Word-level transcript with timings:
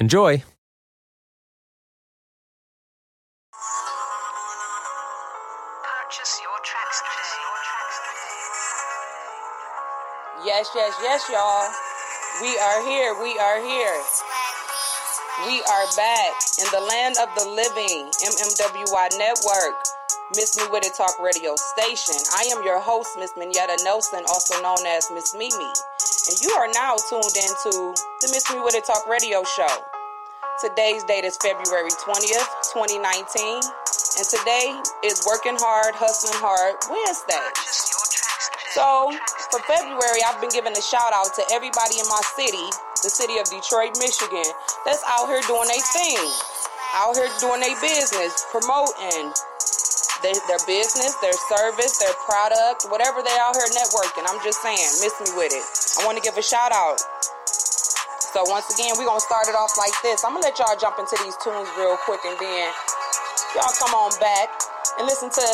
Enjoy! 0.00 0.44
Purchase 5.82 6.38
your 6.40 6.58
tracks 6.62 7.02
today. 7.02 7.34
Yes, 10.46 10.70
yes, 10.72 10.94
yes, 11.02 11.28
y'all. 11.28 11.66
We 12.40 12.56
are 12.58 12.86
here. 12.86 13.20
We 13.20 13.36
are 13.40 13.58
here. 13.60 14.00
We 15.46 15.60
are 15.62 15.86
back 15.96 16.34
in 16.62 16.66
the 16.70 16.86
land 16.86 17.16
of 17.20 17.28
the 17.34 17.48
living, 17.50 18.06
MMWY 18.22 19.18
Network, 19.18 19.82
Miss 20.36 20.56
Me 20.56 20.62
With 20.70 20.86
It 20.86 20.94
Talk 20.94 21.18
Radio 21.18 21.56
Station. 21.56 22.14
I 22.38 22.44
am 22.54 22.62
your 22.62 22.78
host, 22.78 23.18
Miss 23.18 23.32
Minetta 23.36 23.82
Nelson, 23.82 24.22
also 24.28 24.62
known 24.62 24.86
as 24.86 25.10
Miss 25.12 25.34
Mimi. 25.34 25.72
And 26.28 26.36
you 26.44 26.52
are 26.60 26.68
now 26.76 26.92
tuned 27.08 27.32
into 27.40 27.96
the 28.20 28.28
Miss 28.28 28.44
Me 28.52 28.60
With 28.60 28.76
It 28.76 28.84
Talk 28.84 29.08
Radio 29.08 29.40
Show. 29.48 29.72
Today's 30.60 31.00
date 31.08 31.24
is 31.24 31.40
February 31.40 31.88
20th, 31.88 32.52
2019. 32.68 33.00
And 33.00 34.26
today 34.28 34.76
is 35.08 35.24
Working 35.24 35.56
Hard, 35.56 35.96
Hustling 35.96 36.36
Hard 36.36 36.76
Wednesday. 36.84 37.40
So, 38.76 39.08
for 39.48 39.64
February, 39.72 40.20
I've 40.20 40.36
been 40.44 40.52
giving 40.52 40.76
a 40.76 40.84
shout 40.84 41.16
out 41.16 41.32
to 41.32 41.42
everybody 41.48 41.96
in 41.96 42.04
my 42.12 42.20
city, 42.36 42.68
the 43.00 43.08
city 43.08 43.40
of 43.40 43.48
Detroit, 43.48 43.96
Michigan, 43.96 44.52
that's 44.84 45.00
out 45.08 45.32
here 45.32 45.40
doing 45.48 45.72
their 45.72 45.86
thing, 45.96 46.28
out 46.92 47.16
here 47.16 47.32
doing 47.40 47.64
their 47.64 47.78
business, 47.80 48.44
promoting 48.52 49.32
their, 50.22 50.34
their 50.50 50.62
business, 50.66 51.14
their 51.22 51.36
service, 51.50 51.98
their 51.98 52.14
product, 52.26 52.86
whatever 52.90 53.22
they 53.22 53.34
out 53.38 53.54
here 53.54 53.70
networking. 53.74 54.26
I'm 54.26 54.40
just 54.42 54.62
saying, 54.62 54.88
miss 55.02 55.14
me 55.22 55.30
with 55.38 55.54
it. 55.54 55.64
I 56.00 56.06
want 56.06 56.18
to 56.18 56.24
give 56.24 56.36
a 56.38 56.42
shout 56.42 56.72
out. 56.72 56.98
So 58.34 58.44
once 58.46 58.68
again, 58.74 58.92
we're 58.98 59.08
gonna 59.08 59.24
start 59.24 59.48
it 59.48 59.56
off 59.56 59.72
like 59.78 59.94
this. 60.02 60.22
I'm 60.22 60.36
gonna 60.36 60.44
let 60.44 60.58
y'all 60.58 60.76
jump 60.76 61.00
into 61.00 61.16
these 61.24 61.34
tunes 61.40 61.66
real 61.80 61.96
quick 62.04 62.20
and 62.28 62.36
then 62.36 62.68
y'all 63.56 63.72
come 63.80 63.96
on 63.96 64.12
back 64.20 64.52
and 64.98 65.06
listen 65.06 65.30
to 65.32 65.46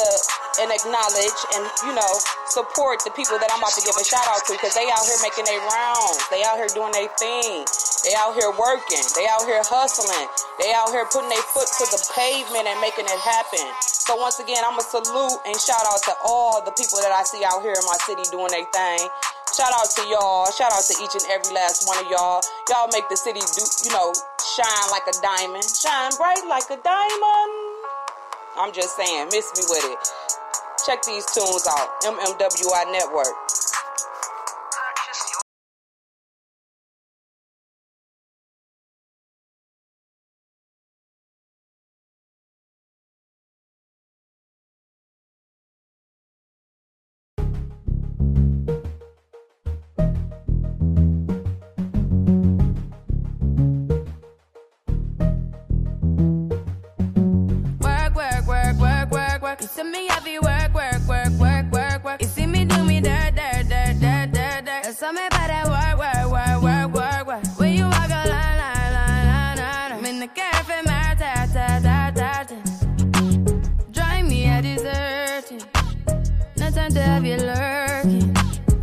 and 0.61 0.71
acknowledge 0.71 1.41
and 1.55 1.65
you 1.83 1.95
know 1.95 2.13
support 2.47 3.03
the 3.03 3.11
people 3.19 3.39
that 3.43 3.51
I'm 3.51 3.59
about 3.59 3.75
to 3.75 3.83
give 3.83 3.95
a 3.99 4.07
shout 4.07 4.27
out 4.31 4.43
to 4.47 4.55
because 4.55 4.75
they 4.75 4.87
out 4.87 5.03
here 5.03 5.19
making 5.23 5.47
their 5.47 5.63
rounds. 5.67 6.23
They 6.31 6.47
out 6.47 6.59
here 6.59 6.71
doing 6.71 6.95
their 6.95 7.11
thing. 7.19 7.67
They 8.07 8.15
out 8.15 8.35
here 8.39 8.53
working. 8.55 9.03
They 9.19 9.27
out 9.27 9.43
here 9.47 9.63
hustling. 9.65 10.29
They 10.63 10.71
out 10.77 10.91
here 10.95 11.07
putting 11.11 11.31
their 11.31 11.47
foot 11.51 11.67
to 11.67 11.85
the 11.91 12.01
pavement 12.15 12.71
and 12.71 12.79
making 12.79 13.07
it 13.07 13.21
happen. 13.23 13.94
So 14.05 14.17
once 14.21 14.39
again, 14.39 14.61
I'm 14.61 14.77
gonna 14.77 14.85
salute 14.85 15.41
and 15.49 15.57
shout 15.57 15.81
out 15.89 15.97
to 16.05 16.13
all 16.29 16.61
the 16.61 16.77
people 16.77 17.01
that 17.01 17.09
I 17.09 17.25
see 17.25 17.41
out 17.41 17.65
here 17.65 17.73
in 17.73 17.87
my 17.89 17.97
city 18.05 18.21
doing 18.29 18.53
their 18.53 18.69
thing. 18.69 19.01
Shout 19.57 19.73
out 19.73 19.89
to 19.97 20.03
y'all. 20.13 20.45
Shout 20.53 20.69
out 20.77 20.85
to 20.85 20.95
each 21.01 21.17
and 21.17 21.25
every 21.33 21.57
last 21.57 21.89
one 21.89 21.97
of 22.05 22.13
y'all. 22.13 22.45
Y'all 22.69 22.93
make 22.93 23.09
the 23.09 23.17
city 23.17 23.41
do, 23.41 23.65
you 23.65 23.97
know, 23.97 24.13
shine 24.45 24.89
like 24.93 25.09
a 25.09 25.17
diamond. 25.25 25.65
Shine 25.65 26.13
bright 26.21 26.45
like 26.45 26.69
a 26.69 26.77
diamond. 26.85 27.53
I'm 28.61 28.77
just 28.77 28.93
saying, 28.93 29.33
miss 29.33 29.49
me 29.57 29.65
with 29.73 29.89
it. 29.89 30.03
Check 30.85 31.01
these 31.09 31.25
tunes 31.33 31.65
out. 31.65 31.89
MMWI 32.05 32.93
Network. 32.93 33.33
Have 77.25 77.41
you 77.41 77.47
lurking. 77.47 78.37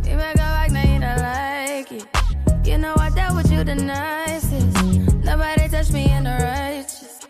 You 0.04 0.16
make 0.16 0.36
a 0.36 0.50
like, 0.56 0.72
now 0.72 0.82
you 0.82 1.00
don't 1.00 1.18
like 1.18 1.92
it. 1.92 2.66
You 2.66 2.78
know 2.78 2.94
I 2.98 3.10
dealt 3.10 3.36
with 3.36 3.52
you 3.52 3.64
the 3.64 3.74
nicest. 3.74 5.14
Nobody 5.24 5.68
touched 5.68 5.92
me 5.92 6.10
in 6.10 6.24
the 6.24 6.30
righteous. 6.30 7.20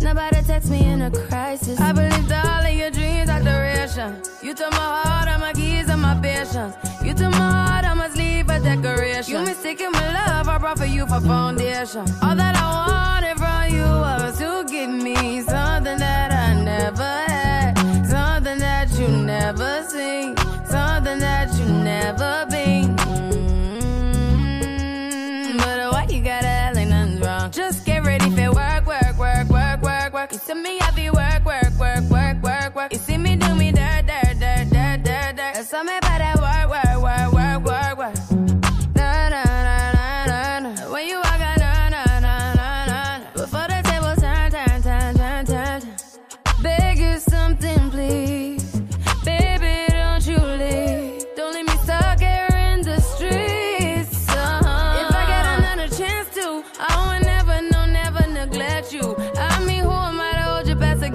Nobody 0.00 0.42
text 0.42 0.70
me 0.70 0.86
in 0.86 1.02
a 1.02 1.10
crisis. 1.10 1.80
I 1.80 1.92
believed 1.92 2.32
all 2.32 2.64
of 2.64 2.74
your 2.74 2.90
dreams 2.90 3.28
are 3.28 3.40
duration. 3.40 4.16
You 4.42 4.54
took 4.54 4.70
my 4.70 4.76
heart, 4.78 5.28
all 5.28 5.38
my 5.38 5.52
keys, 5.52 5.88
and 5.88 6.00
my 6.00 6.14
patience. 6.20 6.74
You 7.02 7.12
took 7.12 7.32
my 7.32 7.50
heart, 7.50 7.84
I 7.84 7.94
must 7.94 8.16
leave 8.16 8.48
a 8.48 8.60
decoration. 8.60 9.34
You 9.34 9.40
mistaken 9.40 9.92
my 9.92 10.12
love, 10.12 10.48
I 10.48 10.58
brought 10.58 10.78
for 10.78 10.86
you 10.86 11.06
for 11.06 11.20
foundation. 11.20 12.06
All 12.22 12.36
that 12.36 12.54
I 12.56 12.66
wanted 12.86 13.36
from 13.38 13.74
you 13.74 13.84
was 13.84 14.38
to 14.38 14.64
give 14.70 14.90
me 14.90 15.40
something 15.40 15.98
that 15.98 16.05
never 22.06 22.46
been. 22.50 22.94
Mm, 24.26 25.56
But 25.58 25.92
why 25.92 26.06
you 26.08 26.20
gotta 26.22 26.46
act 26.46 26.76
like 26.76 26.86
nothing's 26.88 27.20
wrong? 27.20 27.50
Just 27.50 27.84
get 27.84 28.04
ready 28.04 28.30
for 28.30 28.52
work, 28.52 28.86
work, 28.86 29.18
work, 29.18 29.48
work, 29.48 29.82
work, 29.82 30.12
work. 30.12 30.32
You 30.32 30.38
see 30.38 30.54
me 30.54 30.78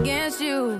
against 0.02 0.42
you? 0.42 0.80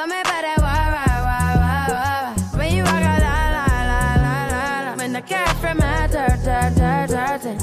da 0.00 0.06
da. 0.06 0.06
So 0.06 0.06
me 0.06 0.22
better 0.22 0.56
work, 0.62 0.90
work, 0.96 1.20
work, 1.28 1.56
work, 1.60 1.88
work. 1.88 2.58
When 2.58 2.68
you 2.74 2.82
walk 2.84 3.02
out, 3.02 3.20
la 3.20 3.50
la 3.50 3.66
la 3.90 4.00
la 4.16 4.34
la 4.46 4.80
la. 4.84 4.96
When 4.96 5.12
the 5.12 5.22
cat 5.22 5.56
from 5.56 5.78
my 5.78 6.06
dirt, 6.06 6.42
dirt, 6.44 6.74
dirt, 6.74 7.08
dirt, 7.10 7.42
dirt. 7.42 7.60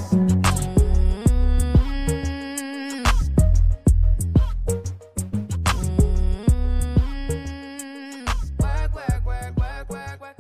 Work, 8.60 8.96
work, 8.96 9.26
work, 9.26 9.58
work, 9.58 9.90
work, 9.90 10.22
work. 10.22 10.38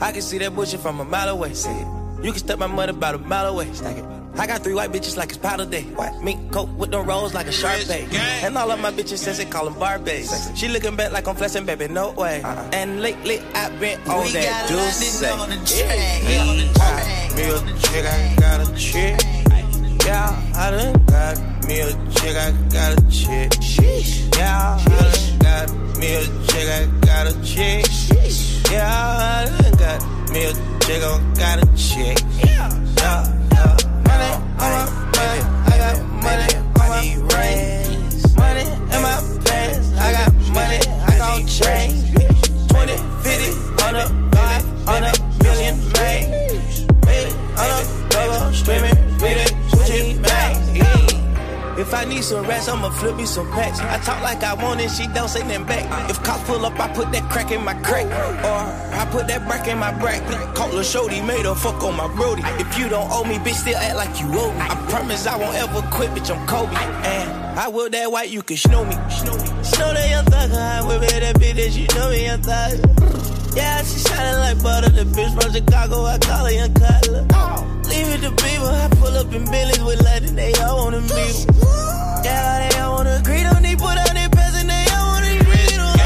I 0.00 0.12
can 0.12 0.22
see 0.22 0.38
that 0.38 0.54
bullshit 0.54 0.80
from 0.80 1.00
a 1.00 1.04
mile 1.04 1.28
away. 1.28 1.54
Say 1.54 1.72
it. 1.72 1.97
You 2.22 2.32
can 2.32 2.38
step 2.38 2.58
my 2.58 2.66
mother 2.66 2.92
about 2.92 3.14
a 3.14 3.18
mile 3.18 3.46
away. 3.46 3.72
Stack 3.72 3.96
it. 3.96 4.04
I 4.36 4.46
got 4.46 4.62
three 4.62 4.74
white 4.74 4.92
bitches 4.92 5.16
like 5.16 5.30
it's 5.30 5.38
powder 5.38 5.66
day. 5.66 5.82
What? 5.82 6.22
Mink 6.22 6.52
coat 6.52 6.68
with 6.70 6.90
them 6.90 7.06
rolls 7.06 7.34
like 7.34 7.46
a 7.48 7.52
Shar-Pei. 7.52 8.06
And 8.42 8.56
all 8.56 8.70
of 8.70 8.80
my 8.80 8.92
bitches 8.92 9.18
says 9.18 9.38
they 9.38 9.44
call 9.44 9.64
them 9.64 9.74
Barbies. 9.74 10.56
She 10.56 10.68
looking 10.68 10.94
back 10.96 11.12
like 11.12 11.26
I'm 11.26 11.34
flexing, 11.34 11.66
baby, 11.66 11.88
no 11.88 12.10
way. 12.12 12.42
And 12.72 13.02
lately 13.02 13.40
I've 13.54 13.78
been 13.80 14.00
on 14.08 14.24
We 14.24 14.32
that 14.32 14.68
juice. 14.68 15.22
London 15.22 15.40
on 15.40 15.50
the 15.50 15.74
Yeah. 15.74 15.94
Yeah. 16.28 17.34
Me 17.36 17.44
a 17.44 17.58
chick, 17.78 18.04
I 18.04 18.36
got 18.38 18.68
a 18.68 18.74
chick. 18.76 19.20
Yeah, 20.04 20.52
I 20.56 20.70
done 20.70 21.04
got 21.06 21.66
me 21.66 21.80
a 21.80 21.90
chick, 22.10 22.36
I 22.36 22.50
got 22.72 22.98
a 22.98 23.10
chick. 23.10 23.52
Yeah, 24.36 24.78
I 24.78 24.84
done 24.86 25.38
got 25.38 25.98
me 25.98 26.14
a 26.14 26.24
chick, 26.46 26.68
I 26.68 26.86
got 27.00 27.26
a 27.26 27.44
chick. 27.44 27.86
Yeah, 28.70 28.88
I 28.88 29.62
done 29.62 29.78
got 29.78 30.30
me 30.30 30.44
a 30.46 30.77
chick, 30.88 31.02
I 31.02 31.34
got 31.34 31.62
a 31.62 31.76
chick. 31.76 32.18
Yeah, 32.38 32.84
yeah. 32.96 33.37
Some 52.20 52.44
rats, 52.46 52.68
I'ma 52.68 52.90
flip 52.90 53.16
me 53.16 53.24
some 53.24 53.50
packs. 53.52 53.80
I 53.80 53.96
talk 53.98 54.22
like 54.22 54.42
I 54.42 54.52
want 54.52 54.80
it, 54.80 54.90
she 54.90 55.06
don't 55.06 55.28
say 55.28 55.40
nothing 55.40 55.64
back. 55.64 56.10
If 56.10 56.22
cops 56.22 56.42
pull 56.44 56.66
up, 56.66 56.78
I 56.78 56.92
put 56.92 57.10
that 57.12 57.22
crack 57.30 57.52
in 57.52 57.64
my 57.64 57.74
crack. 57.74 58.06
Or 58.44 58.94
I 58.98 59.08
put 59.10 59.28
that 59.28 59.46
brack 59.46 59.66
in 59.68 59.78
my 59.78 59.92
brack. 59.98 60.20
Call 60.54 60.76
a 60.76 60.84
shorty, 60.84 61.22
made 61.22 61.46
her 61.46 61.54
fuck 61.54 61.82
on 61.82 61.96
my 61.96 62.08
brody. 62.16 62.42
If 62.60 62.78
you 62.78 62.88
don't 62.88 63.08
owe 63.10 63.24
me, 63.24 63.36
bitch, 63.36 63.54
still 63.54 63.76
act 63.76 63.96
like 63.96 64.20
you 64.20 64.26
owe 64.26 64.52
me. 64.52 64.60
I 64.60 64.74
promise 64.90 65.26
I 65.26 65.36
won't 65.38 65.56
ever 65.56 65.80
quit, 65.90 66.10
bitch, 66.10 66.34
I'm 66.34 66.46
Kobe. 66.46 66.74
And 66.74 67.58
I 67.58 67.68
will 67.68 67.88
that 67.88 68.12
white, 68.12 68.30
you 68.30 68.42
can 68.42 68.56
snow 68.56 68.84
me. 68.84 68.94
Snow 69.08 69.36
that 69.94 70.10
young 70.10 70.24
thugger, 70.26 70.58
I 70.58 70.86
whip 70.86 71.02
it, 71.04 71.20
that 71.20 71.36
bitch, 71.36 71.76
you 71.76 71.86
know 71.96 72.10
me, 72.10 72.24
young 72.24 72.42
thugger. 72.42 73.37
Yeah, 73.54 73.82
she 73.82 73.98
shining 74.00 74.38
like 74.40 74.62
butter. 74.62 74.90
The 74.90 75.04
bitch 75.04 75.32
from 75.40 75.52
Chicago, 75.52 76.04
I 76.04 76.18
call 76.18 76.44
her 76.44 76.52
young 76.52 76.74
Cutler. 76.74 77.24
Leave 77.88 78.08
it 78.14 78.20
to 78.22 78.30
people. 78.42 78.68
I 78.68 78.88
pull 79.00 79.16
up 79.16 79.32
in 79.32 79.44
Billy's 79.50 79.82
with 79.82 80.02
Latin. 80.02 80.36
They 80.36 80.52
all 80.54 80.84
wanna 80.84 81.00
meet. 81.00 81.46
Yeah, 82.24 82.68
they 82.68 82.78
all 82.78 82.96
wanna 82.96 83.16
agree. 83.20 83.42
Don't 83.42 83.62
need 83.62 83.78
put 83.78 83.96
out 83.96 84.12
their 84.12 84.28
pants 84.28 84.56
and 84.60 84.68
they 84.68 84.84
all 84.92 85.06
wanna 85.12 85.32
read 85.48 85.74
them. 85.74 85.96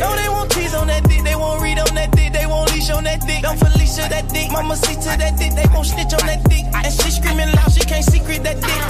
No, 0.00 0.08
they 0.16 0.28
want 0.28 0.50
cheese 0.52 0.74
on 0.74 0.86
that 0.88 1.04
dick. 1.08 1.22
They 1.22 1.36
won't 1.36 1.62
read 1.62 1.78
on 1.78 1.94
that 1.94 2.10
dick. 2.12 2.32
They 2.32 2.46
won't 2.46 2.72
leash 2.72 2.90
on 2.90 3.04
that 3.04 3.20
dick. 3.26 3.42
Don't 3.42 3.58
Felicia 3.58 4.08
that 4.08 4.28
dick. 4.32 4.50
Mama 4.50 4.76
see 4.76 4.94
to 4.94 5.12
that 5.18 5.36
dick. 5.38 5.52
They 5.54 5.66
won't 5.72 5.86
snitch 5.86 6.14
on 6.14 6.26
that 6.26 6.42
dick. 6.48 6.64
And 6.72 6.92
she 6.92 7.10
screaming 7.10 7.52
loud. 7.52 7.72
She 7.72 7.80
can't 7.80 8.04
secret 8.04 8.42
that 8.44 8.58
dick. 8.60 8.82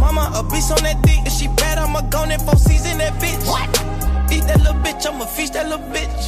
Mama 0.00 0.32
a 0.34 0.42
beast 0.42 0.72
on 0.72 0.82
that 0.82 1.00
dick. 1.02 1.20
If 1.24 1.32
she 1.32 1.46
bad, 1.48 1.78
I'ma 1.78 2.02
go 2.10 2.24
in 2.24 2.40
for 2.40 2.56
season 2.56 2.98
that 2.98 3.14
bitch. 3.22 3.46
What? 3.46 3.81
Eat 4.32 4.44
that 4.48 4.58
little 4.58 4.80
bitch. 4.82 5.06
I'ma 5.06 5.26
feast 5.26 5.52
that 5.54 5.68
little 5.68 5.86
bitch. 5.92 6.24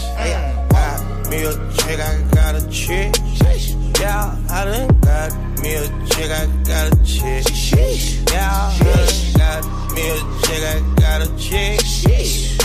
Got 0.71 1.31
me 1.31 1.45
a 1.45 1.53
chick. 1.79 2.01
I 2.01 2.23
got 2.35 2.55
a 2.55 2.69
chick. 2.71 3.15
Yeah, 4.01 4.37
I 4.51 4.65
done 4.65 5.01
got 5.01 5.33
me 5.63 5.75
a 5.75 5.89
chick. 6.11 6.31
I 6.31 6.47
got 6.69 6.93
a 6.93 6.97
chick. 7.05 7.45
Yeah, 8.31 8.51
I 8.51 8.77
done 8.77 9.33
got 9.39 9.65
me 9.95 10.05
a 10.11 10.19
chick. 10.45 10.63
I 10.63 10.81
got 11.01 11.23
a 11.23 11.29
chick. 11.39 11.81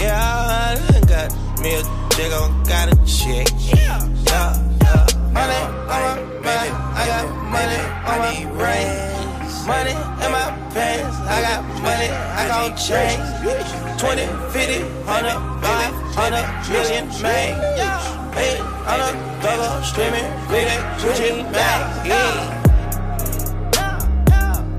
Yeah, 0.01 0.17
I 0.17 0.75
done 0.75 1.05
got 1.07 1.29
me 1.61 1.69
a 1.75 1.81
chick. 2.15 2.31
I 2.31 2.35
got 2.67 2.87
a 2.91 2.95
chick. 3.05 3.47
Yeah, 3.73 3.99
yeah. 4.27 4.69
Money 5.31 5.61
on 5.87 6.01
my 6.03 6.15
baby, 6.43 6.69
I 6.99 7.05
got 7.07 7.25
money 7.53 7.81
on 8.09 8.17
my 8.19 8.35
brain. 8.57 9.28
Money 9.65 9.91
in 9.91 10.31
my 10.31 10.47
pants, 10.73 11.17
I 11.27 11.41
got 11.41 11.63
money, 11.81 12.09
I 12.09 12.47
gon' 12.47 12.77
change. 12.77 13.21
20, 13.99 14.25
50, 14.51 14.83
100, 14.83 15.61
500 15.61 16.69
million, 16.69 17.05
man. 17.21 18.33
Hey, 18.33 18.59
on 18.59 18.99
a 18.99 19.11
double, 19.41 19.83
streaming, 19.83 20.25
really, 20.49 20.77
switching 20.99 21.51
back. 21.51 22.05
Yeah. 22.05 22.59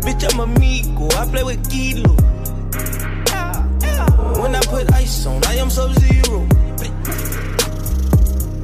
Bitch, 0.00 0.24
I'm 0.32 0.40
a 0.40 0.42
amigo, 0.44 1.08
I 1.16 1.26
play 1.26 1.44
with 1.44 1.70
Kilo. 1.70 2.14
When 4.40 4.54
I 4.54 4.60
put 4.62 4.92
ice 4.94 5.26
on, 5.26 5.44
I 5.44 5.54
am 5.56 5.70
sub 5.70 5.92
zero. 5.98 6.48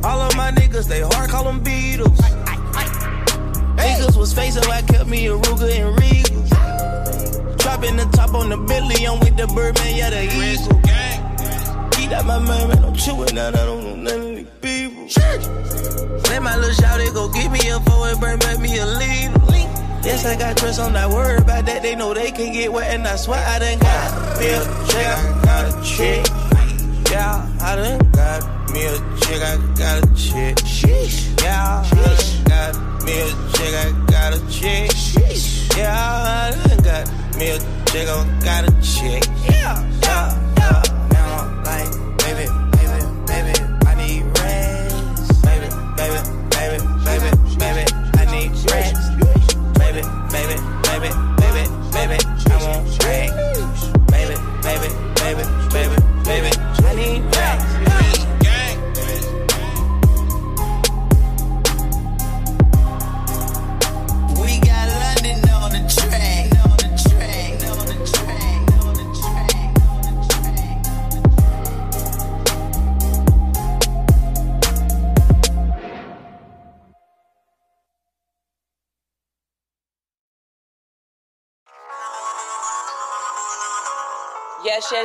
All 0.02 0.20
of 0.20 0.36
my 0.36 0.50
niggas, 0.52 0.86
they 0.88 1.00
hard, 1.00 1.30
call 1.30 1.44
them 1.44 1.62
Beatles. 1.62 2.35
Niggas 3.86 4.16
was 4.16 4.32
facing, 4.32 4.64
I 4.64 4.82
kept 4.82 5.06
me 5.06 5.26
a 5.26 5.32
Ruger 5.32 5.70
and 5.70 5.98
Regals. 5.98 6.50
Dropping 7.58 7.96
the 7.96 8.04
top 8.12 8.34
on 8.34 8.48
the 8.48 8.56
Billy, 8.56 9.06
I'm 9.06 9.20
with 9.20 9.36
the 9.36 9.46
Birdman, 9.46 9.96
yeah, 9.96 10.10
the 10.10 10.24
Eagle. 10.24 10.80
Eat 12.00 12.12
out 12.12 12.26
my 12.26 12.38
man, 12.38 12.68
man, 12.68 12.84
I'm 12.84 12.94
chewing 12.94 13.38
out, 13.38 13.54
I 13.54 13.64
don't 13.64 13.82
know 13.84 13.96
none 13.96 14.20
of 14.20 14.36
these 14.36 14.46
people. 14.60 15.04
Let 16.30 16.42
my 16.42 16.56
little 16.56 16.74
shouty 16.74 17.12
go 17.14 17.28
get 17.32 17.50
me 17.50 17.60
a 17.68 17.80
four 17.80 18.08
and 18.08 18.20
bring 18.20 18.38
back 18.38 18.58
me 18.58 18.78
a 18.78 18.86
lead. 18.86 19.36
Yes, 20.06 20.24
I 20.24 20.36
got 20.38 20.56
trust, 20.56 20.78
I'm 20.78 20.92
not 20.92 21.10
worried 21.10 21.42
about 21.42 21.66
that. 21.66 21.82
They 21.82 21.96
know 21.96 22.14
they 22.14 22.30
can 22.30 22.52
get 22.52 22.72
wet, 22.72 22.94
and 22.94 23.04
I 23.04 23.16
swear 23.16 23.44
I 23.44 23.58
done 23.58 23.78
got 23.80 24.38
me 24.38 24.46
a 24.46 24.62
check, 24.86 25.06
I 25.18 25.44
got 25.44 25.64
a 25.66 25.82
chick. 25.84 26.26
Yeah, 27.10 27.58
I 27.60 27.74
done 27.74 28.10
got 28.12 28.70
me 28.70 28.84
a 28.84 28.98
chick, 29.18 29.42
I 29.42 29.56
got 29.74 30.04
a 30.04 30.14
chick. 30.14 30.56
Sheesh 30.58 31.42
Yeah, 31.42 31.82
I 31.82 31.90
done 31.90 32.44
got 32.44 32.85
me 33.06 33.20
a 33.20 33.26
chick, 33.52 33.74
I 33.74 33.92
got 34.10 34.34
a 34.34 34.40
chick. 34.50 34.90
Yeah, 35.76 35.94
I 35.94 36.50
done 36.50 36.82
got 36.82 37.36
me 37.38 37.50
a 37.50 37.58
chick, 37.86 38.08
I 38.08 38.40
got 38.44 38.68
a 38.68 38.72
chick. 38.82 39.24
Yeah, 39.48 39.78
yeah, 40.02 40.54
yeah. 40.58 40.82
Now 41.12 41.38
I'm 41.38 41.64
like, 41.64 42.05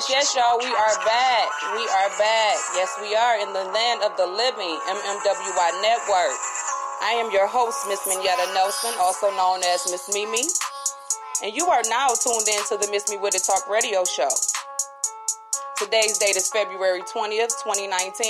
Yes, 0.02 0.34
yes, 0.34 0.34
y'all. 0.34 0.58
We 0.58 0.66
are 0.66 0.98
back. 1.06 1.46
We 1.78 1.86
are 1.86 2.10
back. 2.18 2.58
Yes, 2.74 2.90
we 3.06 3.14
are 3.14 3.38
in 3.38 3.54
the 3.54 3.62
land 3.70 4.02
of 4.02 4.18
the 4.18 4.26
living, 4.26 4.74
MMWI 4.90 5.70
Network. 5.78 6.38
I 7.06 7.22
am 7.22 7.30
your 7.30 7.46
host, 7.46 7.86
Miss 7.86 8.02
Mignetta 8.10 8.52
Nelson, 8.56 8.98
also 8.98 9.30
known 9.38 9.62
as 9.62 9.86
Miss 9.94 10.10
Mimi. 10.10 10.42
And 11.46 11.54
you 11.54 11.68
are 11.68 11.86
now 11.86 12.18
tuned 12.18 12.50
in 12.50 12.66
to 12.74 12.82
the 12.82 12.90
Miss 12.90 13.14
Me 13.14 13.18
With 13.22 13.36
It 13.36 13.46
Talk 13.46 13.70
radio 13.70 14.02
show. 14.02 14.34
Today's 15.78 16.18
date 16.18 16.34
is 16.34 16.50
February 16.50 17.06
20th, 17.06 17.62
2019. 17.62 18.26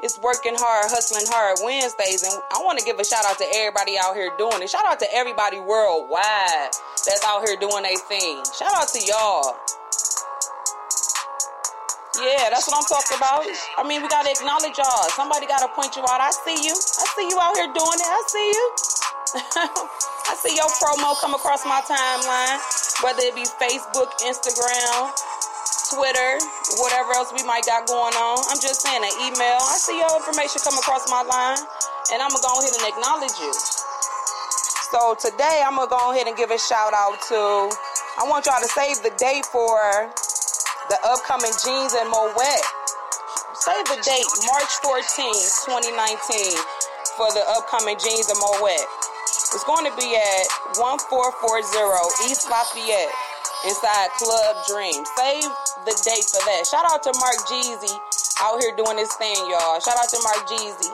It's 0.00 0.16
working 0.24 0.56
hard, 0.56 0.88
hustling 0.88 1.28
hard 1.28 1.58
Wednesdays, 1.60 2.24
and 2.24 2.32
I 2.32 2.64
want 2.64 2.78
to 2.78 2.84
give 2.86 2.96
a 2.96 3.04
shout 3.04 3.28
out 3.28 3.36
to 3.36 3.46
everybody 3.60 4.00
out 4.00 4.16
here 4.16 4.32
doing 4.38 4.64
it. 4.64 4.70
Shout 4.70 4.86
out 4.86 5.00
to 5.00 5.08
everybody 5.12 5.60
worldwide 5.60 6.72
that's 7.04 7.20
out 7.28 7.44
here 7.44 7.60
doing 7.60 7.84
their 7.84 8.00
thing. 8.08 8.40
Shout 8.56 8.72
out 8.72 8.88
to 8.88 9.04
y'all. 9.04 9.52
Yeah, 12.18 12.50
that's 12.50 12.66
what 12.66 12.74
I'm 12.74 12.88
talking 12.90 13.14
about. 13.14 13.46
I 13.78 13.86
mean, 13.86 14.02
we 14.02 14.10
gotta 14.10 14.34
acknowledge 14.34 14.74
y'all. 14.74 15.06
Somebody 15.14 15.46
gotta 15.46 15.70
point 15.70 15.94
you 15.94 16.02
out. 16.02 16.18
I 16.18 16.34
see 16.34 16.66
you. 16.66 16.74
I 16.74 17.04
see 17.14 17.26
you 17.30 17.38
out 17.38 17.54
here 17.54 17.70
doing 17.70 17.98
it. 18.02 18.10
I 18.10 18.20
see 18.26 18.48
you. 18.50 18.66
I 20.26 20.34
see 20.34 20.54
your 20.58 20.66
promo 20.82 21.14
come 21.22 21.38
across 21.38 21.62
my 21.62 21.78
timeline, 21.86 22.58
whether 23.06 23.22
it 23.22 23.38
be 23.38 23.46
Facebook, 23.62 24.10
Instagram, 24.26 25.14
Twitter, 25.94 26.42
whatever 26.82 27.14
else 27.14 27.30
we 27.30 27.46
might 27.46 27.62
got 27.70 27.86
going 27.86 28.14
on. 28.18 28.42
I'm 28.50 28.58
just 28.58 28.82
saying 28.82 28.98
an 28.98 29.14
email. 29.22 29.62
I 29.62 29.78
see 29.78 29.94
your 29.94 30.10
information 30.18 30.58
come 30.66 30.74
across 30.74 31.06
my 31.06 31.22
line, 31.22 31.62
and 32.10 32.18
I'm 32.18 32.34
gonna 32.34 32.42
go 32.42 32.58
ahead 32.58 32.74
and 32.74 32.86
acknowledge 32.98 33.38
you. 33.38 33.54
So 34.90 35.14
today 35.14 35.62
I'm 35.62 35.78
gonna 35.78 35.86
go 35.86 36.10
ahead 36.10 36.26
and 36.26 36.34
give 36.34 36.50
a 36.50 36.58
shout 36.58 36.90
out 36.98 37.22
to. 37.30 37.70
I 38.18 38.26
want 38.26 38.50
y'all 38.50 38.58
to 38.58 38.66
save 38.66 39.06
the 39.06 39.14
date 39.14 39.46
for 39.46 40.10
the 40.88 40.98
upcoming 41.04 41.52
Jeans 41.64 41.92
and 41.92 42.08
Moet. 42.08 42.64
Save 43.60 43.84
the 43.92 44.00
date, 44.00 44.28
March 44.48 44.72
14th, 44.80 45.68
2019, 45.68 46.56
for 47.16 47.28
the 47.36 47.44
upcoming 47.52 48.00
Jeans 48.00 48.28
and 48.32 48.40
Moet. 48.40 48.80
It's 49.52 49.64
going 49.64 49.84
to 49.84 49.94
be 50.00 50.16
at 50.16 50.44
1440 50.80 52.28
East 52.28 52.48
Lafayette 52.48 53.12
inside 53.68 54.08
Club 54.16 54.56
Dream. 54.68 55.04
Save 55.16 55.48
the 55.84 55.92
date 56.04 56.24
for 56.24 56.40
that. 56.48 56.64
Shout 56.64 56.88
out 56.88 57.02
to 57.04 57.12
Mark 57.20 57.36
Jeezy 57.48 57.92
out 58.40 58.60
here 58.62 58.72
doing 58.76 58.96
this 58.96 59.12
thing, 59.16 59.36
y'all. 59.52 59.80
Shout 59.80 59.96
out 59.96 60.08
to 60.08 60.20
Mark 60.24 60.48
Jeezy. 60.48 60.92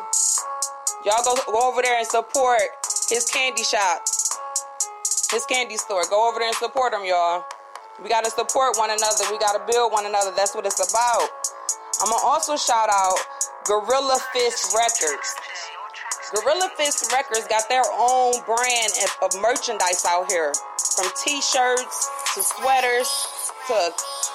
Y'all 1.06 1.22
go, 1.22 1.38
go 1.46 1.70
over 1.70 1.82
there 1.82 1.98
and 1.98 2.06
support 2.06 2.62
his 3.08 3.30
candy 3.30 3.62
shop, 3.62 4.02
his 5.30 5.44
candy 5.46 5.76
store. 5.76 6.02
Go 6.08 6.28
over 6.28 6.38
there 6.38 6.48
and 6.48 6.56
support 6.56 6.94
him, 6.94 7.04
y'all. 7.04 7.44
We 8.02 8.08
gotta 8.08 8.30
support 8.30 8.76
one 8.76 8.90
another. 8.90 9.24
We 9.30 9.38
gotta 9.38 9.62
build 9.70 9.92
one 9.92 10.06
another. 10.06 10.32
That's 10.34 10.54
what 10.54 10.66
it's 10.66 10.82
about. 10.82 11.28
I'm 12.02 12.10
gonna 12.10 12.26
also 12.26 12.56
shout 12.56 12.88
out 12.90 13.18
Gorilla 13.64 14.18
Fist 14.32 14.74
Records. 14.74 15.28
Gorilla 16.34 16.70
Fist 16.76 17.12
Records 17.12 17.46
got 17.46 17.68
their 17.68 17.84
own 17.94 18.34
brand 18.44 18.92
of 19.22 19.30
merchandise 19.40 20.04
out 20.08 20.30
here, 20.30 20.52
from 20.96 21.06
T-shirts 21.22 22.10
to 22.34 22.42
sweaters 22.42 23.08
to 23.68 23.92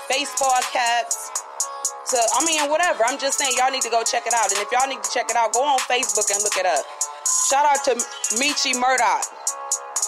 baseball 0.07 0.55
caps 0.71 1.29
to 2.07 2.17
I 2.17 2.45
mean 2.45 2.69
whatever. 2.69 3.03
I'm 3.05 3.19
just 3.19 3.37
saying 3.37 3.51
y'all 3.57 3.71
need 3.71 3.83
to 3.83 3.91
go 3.91 4.03
check 4.03 4.25
it 4.25 4.33
out. 4.33 4.49
And 4.51 4.61
if 4.61 4.71
y'all 4.71 4.87
need 4.87 5.03
to 5.03 5.11
check 5.11 5.29
it 5.29 5.35
out, 5.35 5.51
go 5.51 5.63
on 5.63 5.79
Facebook 5.79 6.31
and 6.31 6.41
look 6.43 6.55
it 6.55 6.65
up. 6.65 6.85
Shout 7.27 7.65
out 7.65 7.83
to 7.85 7.95
Michi 8.39 8.79
Murdoch 8.79 9.38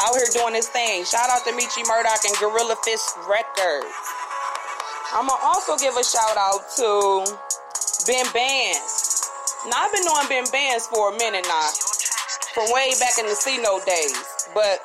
out 0.02 0.16
here 0.18 0.30
doing 0.34 0.54
this 0.54 0.70
thing. 0.70 1.06
Shout 1.06 1.30
out 1.30 1.46
to 1.46 1.52
Michi 1.54 1.86
Murdoch 1.88 2.22
and 2.26 2.36
Gorilla 2.42 2.76
Fist 2.84 3.16
Records. 3.30 3.94
I'm 5.14 5.28
gonna 5.28 5.44
also 5.44 5.78
give 5.78 5.96
a 5.98 6.04
shout 6.04 6.38
out 6.38 6.66
to 6.78 7.26
Ben 8.08 8.26
Bands. 8.34 9.30
Now 9.70 9.86
I've 9.86 9.94
been 9.94 10.06
knowing 10.06 10.28
Ben 10.28 10.46
Bands 10.52 10.88
for 10.88 11.14
a 11.14 11.18
minute 11.18 11.46
now, 11.46 11.70
from 12.56 12.72
way 12.74 12.94
back 13.00 13.20
in 13.20 13.28
the 13.28 13.36
C 13.36 13.62
Note 13.62 13.86
days, 13.86 14.50
but 14.56 14.82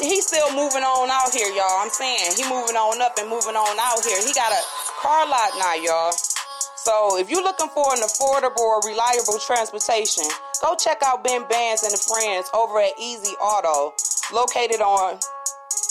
he's 0.00 0.26
still 0.26 0.52
moving 0.52 0.84
on 0.84 1.08
out 1.08 1.32
here, 1.32 1.48
y'all. 1.54 1.80
I'm 1.80 1.90
saying 1.90 2.36
he 2.36 2.44
moving 2.44 2.76
on 2.76 3.00
up 3.00 3.16
and 3.18 3.30
moving 3.30 3.56
on 3.56 3.76
out 3.80 4.04
here. 4.04 4.20
He 4.20 4.34
got 4.34 4.52
a 4.52 4.62
car 5.00 5.24
lot 5.24 5.50
now, 5.56 5.74
y'all. 5.80 6.12
So 6.76 7.18
if 7.18 7.30
you're 7.30 7.42
looking 7.42 7.68
for 7.70 7.94
an 7.94 8.02
affordable 8.04 8.62
or 8.62 8.80
reliable 8.86 9.38
transportation, 9.40 10.24
go 10.62 10.76
check 10.76 11.02
out 11.02 11.24
Ben 11.24 11.42
Bands 11.48 11.82
and 11.82 11.90
the 11.90 11.98
friends 11.98 12.50
over 12.54 12.78
at 12.78 12.92
Easy 12.98 13.34
Auto, 13.42 13.94
located 14.32 14.80
on 14.80 15.20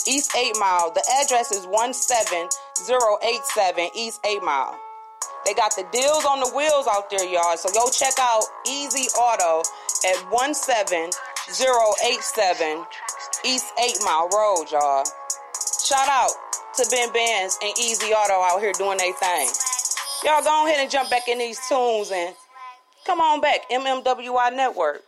East 0.08 0.34
8 0.36 0.56
Mile. 0.58 0.90
The 0.92 1.04
address 1.22 1.52
is 1.52 1.64
17087 1.66 3.90
East 3.94 4.18
8 4.24 4.42
Mile. 4.42 4.76
They 5.44 5.54
got 5.54 5.76
the 5.76 5.84
deals 5.92 6.24
on 6.24 6.40
the 6.40 6.50
wheels 6.56 6.88
out 6.90 7.08
there, 7.10 7.24
y'all. 7.24 7.56
So 7.56 7.68
go 7.72 7.88
check 7.90 8.14
out 8.20 8.42
Easy 8.66 9.08
Auto 9.16 9.62
at 10.04 10.16
17087 10.30 12.84
East 13.44 13.72
8 13.78 13.98
Mile 14.04 14.28
Road, 14.34 14.66
y'all. 14.70 15.04
Shout 15.84 16.08
out 16.08 16.32
to 16.76 16.86
Ben 16.90 17.12
Benz 17.12 17.58
and 17.62 17.78
Easy 17.78 18.12
Auto 18.12 18.42
out 18.42 18.60
here 18.60 18.72
doing 18.72 18.98
their 18.98 19.12
thing. 19.14 19.48
Y'all 20.24 20.42
go 20.42 20.66
ahead 20.66 20.80
and 20.80 20.90
jump 20.90 21.08
back 21.10 21.28
in 21.28 21.38
these 21.38 21.60
tunes 21.68 22.10
and 22.10 22.34
come 23.04 23.20
on 23.20 23.40
back, 23.40 23.70
MMWI 23.70 24.56
Network. 24.56 25.04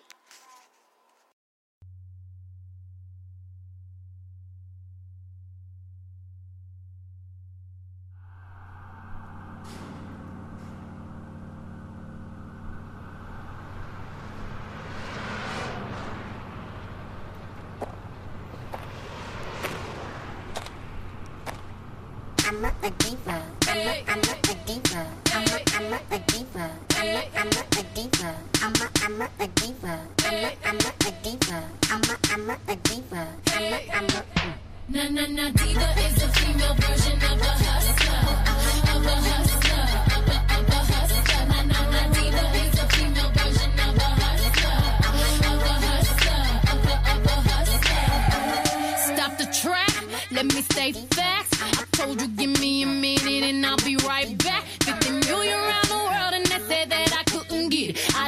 I 57.88 58.27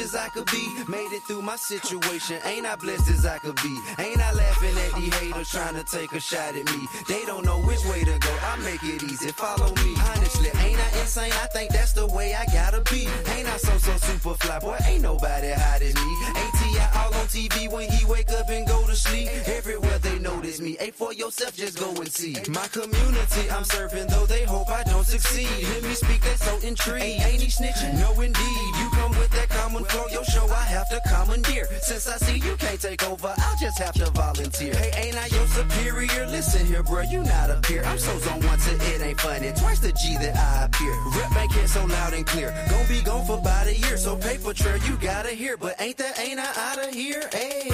as 0.00 0.14
I 0.14 0.28
could 0.28 0.46
be. 0.46 0.64
Made 0.88 1.12
it 1.12 1.22
through 1.24 1.42
my 1.42 1.56
situation. 1.56 2.38
Ain't 2.44 2.66
I 2.66 2.74
blessed 2.76 3.08
as 3.10 3.26
I 3.26 3.38
could 3.38 3.56
be? 3.56 3.78
Ain't 3.98 4.20
I 4.20 4.32
laughing 4.32 4.76
at 4.76 4.92
the 4.94 5.16
haters 5.16 5.50
trying 5.50 5.74
to 5.74 5.84
take 5.84 6.12
a 6.12 6.20
shot 6.20 6.56
at 6.56 6.64
me? 6.64 6.88
They 7.08 7.24
don't 7.26 7.44
know 7.44 7.58
which 7.60 7.84
way 7.84 8.00
to 8.04 8.18
go. 8.18 8.32
I 8.42 8.56
make 8.64 8.82
it 8.82 9.02
easy. 9.02 9.30
Follow 9.32 9.72
me. 9.74 9.94
Honestly, 10.10 10.50
ain't 10.64 10.80
I 10.80 11.00
insane? 11.00 11.32
I 11.32 11.46
think 11.52 11.70
that's 11.70 11.92
the 11.92 12.06
way 12.06 12.34
I 12.34 12.46
gotta 12.46 12.80
be. 12.90 13.06
Ain't 13.36 13.48
I 13.48 13.56
so 13.58 13.76
so 13.78 13.96
super 13.98 14.34
fly? 14.34 14.58
Boy, 14.58 14.78
ain't 14.86 15.02
nobody 15.02 15.50
hot 15.50 15.82
as 15.82 15.94
me. 15.94 16.12
ATI 16.44 16.98
all 16.98 17.14
on 17.14 17.26
TV 17.26 17.70
when 17.70 17.90
he 17.90 18.04
wake 18.06 18.30
up 18.32 18.48
and 18.48 18.66
go 18.66 18.86
to 18.86 18.96
sleep. 18.96 19.28
Everywhere 19.46 19.98
they 19.98 20.18
notice 20.18 20.60
me. 20.60 20.76
A 20.80 20.90
for 20.92 21.12
yourself, 21.12 21.54
just 21.56 21.78
go 21.78 21.90
and 21.90 22.10
see. 22.10 22.36
My 22.48 22.66
community 22.68 23.50
I'm 23.50 23.64
serving, 23.64 24.08
though 24.08 24.26
they 24.26 24.44
hope 24.44 24.70
I 24.70 24.82
don't 24.84 25.04
succeed. 25.04 25.46
Hear 25.46 25.82
me 25.82 25.94
speak, 25.94 26.22
they 26.22 26.36
so 26.36 26.56
intrigued. 26.66 27.04
Ain't, 27.04 27.26
ain't 27.26 27.42
he 27.42 27.48
snitching? 27.48 28.00
No, 28.00 28.18
indeed. 28.20 28.70
You 28.80 28.88
come 28.94 29.10
with 29.18 29.30
that 29.32 29.49
common 29.70 29.84
flow, 29.84 30.06
your 30.10 30.24
show 30.24 30.46
I 30.46 30.64
have 30.64 30.88
to 30.88 31.00
commandeer. 31.08 31.66
Since 31.80 32.08
I 32.08 32.16
see 32.16 32.38
you 32.38 32.56
can't 32.56 32.80
take 32.80 33.04
over, 33.08 33.32
I'll 33.36 33.56
just 33.60 33.78
have 33.78 33.94
to 33.94 34.10
volunteer. 34.10 34.74
Hey, 34.74 35.08
ain't 35.08 35.16
I 35.16 35.26
your 35.26 35.46
superior? 35.46 36.26
Listen 36.26 36.66
here, 36.66 36.82
bro, 36.82 37.02
you 37.02 37.22
not 37.22 37.50
a 37.50 37.60
peer. 37.60 37.82
I'm 37.84 37.98
so 37.98 38.18
zone 38.18 38.40
once 38.46 38.68
to 38.68 38.74
it 38.74 39.00
ain't 39.00 39.20
funny. 39.20 39.52
Twice 39.52 39.78
the 39.78 39.92
G 39.92 40.16
that 40.18 40.36
I 40.36 40.64
appear. 40.64 40.94
Rep 41.16 41.34
make 41.34 41.56
it 41.56 41.68
so 41.68 41.84
loud 41.84 42.12
and 42.14 42.26
clear. 42.26 42.50
Gonna 42.68 42.88
be 42.88 43.02
gone 43.02 43.24
for 43.26 43.38
about 43.38 43.66
a 43.66 43.76
year, 43.76 43.96
so 43.96 44.16
paper 44.16 44.52
trail 44.52 44.78
you 44.78 44.96
gotta 44.96 45.30
hear. 45.30 45.56
But 45.56 45.80
ain't 45.80 45.96
that 45.98 46.18
ain't 46.18 46.40
I 46.40 46.50
out 46.56 46.88
of 46.88 46.94
here? 46.94 47.28
Hey. 47.32 47.70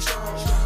strong. 0.00 0.59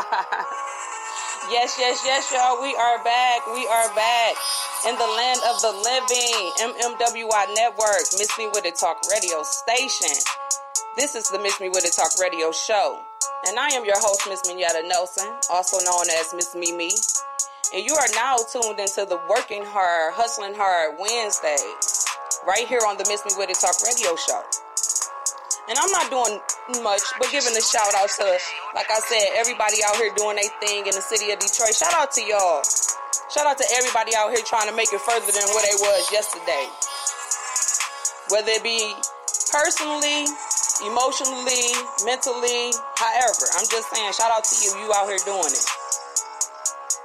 Yes, 1.48 1.76
yes, 1.80 2.02
yes, 2.04 2.30
y'all. 2.30 2.60
We 2.60 2.76
are 2.76 3.02
back. 3.02 3.40
We 3.54 3.66
are 3.66 3.88
back 3.94 4.36
in 4.86 4.94
the 4.94 5.08
land 5.08 5.40
of 5.48 5.60
the 5.62 5.72
living. 5.72 6.52
MMWI 6.60 7.54
Network, 7.56 8.06
Miss 8.20 8.30
Me 8.38 8.46
With 8.52 8.66
It 8.66 8.76
Talk 8.78 9.00
radio 9.10 9.42
station. 9.42 10.14
This 10.96 11.16
is 11.16 11.28
the 11.30 11.40
Miss 11.40 11.58
Me 11.58 11.68
With 11.70 11.84
It 11.86 11.96
Talk 11.96 12.12
radio 12.20 12.52
show. 12.52 13.02
And 13.48 13.58
I 13.58 13.68
am 13.68 13.84
your 13.84 13.98
host, 13.98 14.28
Miss 14.28 14.46
Minetta 14.46 14.86
Nelson, 14.86 15.26
also 15.50 15.78
known 15.82 16.04
as 16.20 16.34
Miss 16.34 16.54
Mimi. 16.54 16.92
And 17.74 17.88
you 17.88 17.94
are 17.94 18.08
now 18.14 18.36
tuned 18.52 18.78
into 18.78 19.06
the 19.08 19.18
Working 19.28 19.64
Hard, 19.64 20.14
Hustling 20.14 20.54
Hard 20.54 20.98
Wednesdays, 21.00 22.06
right 22.46 22.68
here 22.68 22.84
on 22.86 22.98
the 22.98 23.06
Miss 23.08 23.24
Me 23.24 23.32
With 23.36 23.50
It 23.50 23.58
Talk 23.58 23.74
radio 23.82 24.14
show. 24.14 24.69
And 25.70 25.78
I'm 25.78 25.92
not 25.94 26.10
doing 26.10 26.34
much, 26.82 27.06
but 27.22 27.30
giving 27.30 27.54
a 27.54 27.62
shout 27.62 27.94
out 27.94 28.10
to, 28.18 28.26
like 28.74 28.90
I 28.90 28.98
said, 29.06 29.38
everybody 29.38 29.78
out 29.86 29.94
here 30.02 30.10
doing 30.18 30.34
their 30.34 30.50
thing 30.58 30.82
in 30.82 30.90
the 30.90 31.00
city 31.00 31.30
of 31.30 31.38
Detroit. 31.38 31.78
Shout 31.78 31.94
out 31.94 32.10
to 32.18 32.22
y'all. 32.26 32.66
Shout 33.30 33.46
out 33.46 33.54
to 33.54 33.66
everybody 33.78 34.10
out 34.18 34.34
here 34.34 34.42
trying 34.42 34.66
to 34.66 34.74
make 34.74 34.90
it 34.90 34.98
further 34.98 35.30
than 35.30 35.46
where 35.54 35.62
they 35.62 35.78
was 35.78 36.10
yesterday. 36.10 36.66
Whether 38.34 38.58
it 38.58 38.66
be 38.66 38.82
personally, 39.54 40.26
emotionally, 40.82 41.70
mentally, 42.02 42.74
however. 42.98 43.46
I'm 43.54 43.66
just 43.70 43.94
saying, 43.94 44.10
shout 44.10 44.34
out 44.34 44.42
to 44.50 44.54
you. 44.58 44.74
You 44.74 44.90
out 44.90 45.06
here 45.06 45.22
doing 45.22 45.54
it. 45.54 45.66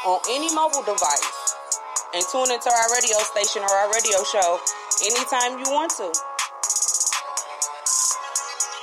on 0.06 0.20
any 0.32 0.54
mobile 0.56 0.84
device 0.84 1.56
and 2.16 2.24
tune 2.32 2.50
into 2.50 2.72
our 2.72 2.88
radio 2.96 3.18
station 3.28 3.62
or 3.62 3.72
our 3.76 3.92
radio 3.92 4.24
show 4.24 4.60
anytime 5.04 5.60
you 5.60 5.68
want 5.68 5.92
to. 6.00 6.08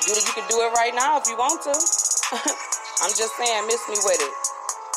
You, 0.05 0.15
you 0.21 0.33
can 0.37 0.45
do 0.51 0.61
it 0.61 0.73
right 0.77 0.95
now 0.95 1.17
if 1.17 1.27
you 1.29 1.37
want 1.37 1.63
to. 1.65 1.73
I'm 3.01 3.15
just 3.17 3.37
saying, 3.37 3.67
miss 3.67 3.89
me 3.89 3.97
with 4.05 4.21
it. 4.21 4.44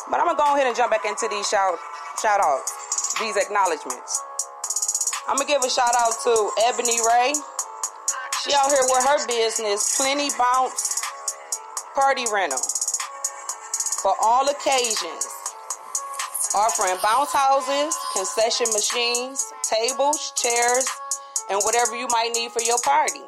But 0.09 0.19
I'm 0.19 0.25
gonna 0.25 0.37
go 0.37 0.55
ahead 0.55 0.67
and 0.67 0.75
jump 0.75 0.91
back 0.91 1.05
into 1.05 1.27
these 1.29 1.47
shout 1.47 1.77
shout 2.21 2.39
outs, 2.39 3.15
these 3.19 3.35
acknowledgments. 3.35 4.23
I'm 5.27 5.35
gonna 5.35 5.47
give 5.47 5.63
a 5.63 5.69
shout 5.69 5.93
out 5.99 6.13
to 6.23 6.51
Ebony 6.67 6.97
Ray. 7.03 7.33
She 8.43 8.53
out 8.53 8.71
here 8.71 8.85
with 8.87 9.03
her 9.03 9.27
business, 9.27 9.97
Plenty 9.97 10.29
Bounce 10.37 11.01
Party 11.93 12.25
Rental 12.31 12.59
for 14.01 14.13
all 14.21 14.47
occasions. 14.47 15.27
Offering 16.55 16.95
bounce 17.03 17.33
houses, 17.33 17.93
concession 18.15 18.67
machines, 18.71 19.51
tables, 19.63 20.31
chairs, 20.37 20.87
and 21.49 21.59
whatever 21.63 21.95
you 21.97 22.07
might 22.07 22.31
need 22.33 22.51
for 22.51 22.61
your 22.61 22.77
party. 22.85 23.19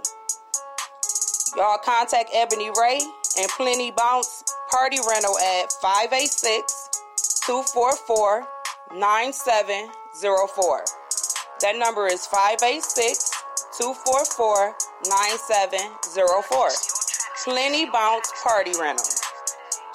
Y'all 1.57 1.77
contact 1.79 2.29
Ebony 2.33 2.71
Ray 2.79 3.01
and 3.37 3.49
Plenty 3.57 3.91
Bounce 3.91 4.38
Party 4.71 4.97
Rental 5.09 5.37
at 5.39 5.71
586 5.81 6.89
244 7.45 8.47
9704. 8.93 10.83
That 11.61 11.75
number 11.75 12.07
is 12.07 12.27
586 12.27 13.31
244 13.77 14.75
9704. 15.09 16.69
Plenty 17.43 17.89
Bounce 17.89 18.31
Party 18.43 18.71
Rental. 18.79 19.05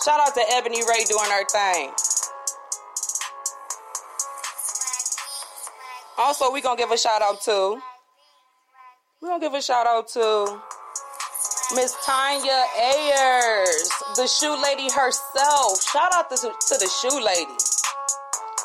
Shout 0.05 0.21
out 0.21 0.35
to 0.35 0.43
Ebony 0.51 0.83
Ray 0.83 1.05
doing 1.05 1.31
her 1.31 1.45
thing. 1.47 1.93
Also, 6.19 6.51
we're 6.53 6.63
going 6.63 6.77
to 6.77 6.83
give 6.83 6.91
a 6.91 6.99
shout 6.99 7.23
out 7.23 7.41
to, 7.43 7.81
we're 9.23 9.29
going 9.29 9.41
to 9.41 9.47
give 9.47 9.55
a 9.55 9.63
shout 9.63 9.87
out 9.87 10.09
to 10.09 10.61
Miss 11.72 11.96
Tanya 12.05 12.64
Ayers, 12.77 13.88
the 14.16 14.27
shoe 14.27 14.53
lady 14.61 14.90
herself. 14.92 15.81
Shout 15.81 16.12
out 16.12 16.29
to, 16.29 16.37
to 16.37 16.74
the 16.77 16.90
shoe 17.00 17.16
lady. 17.24 17.57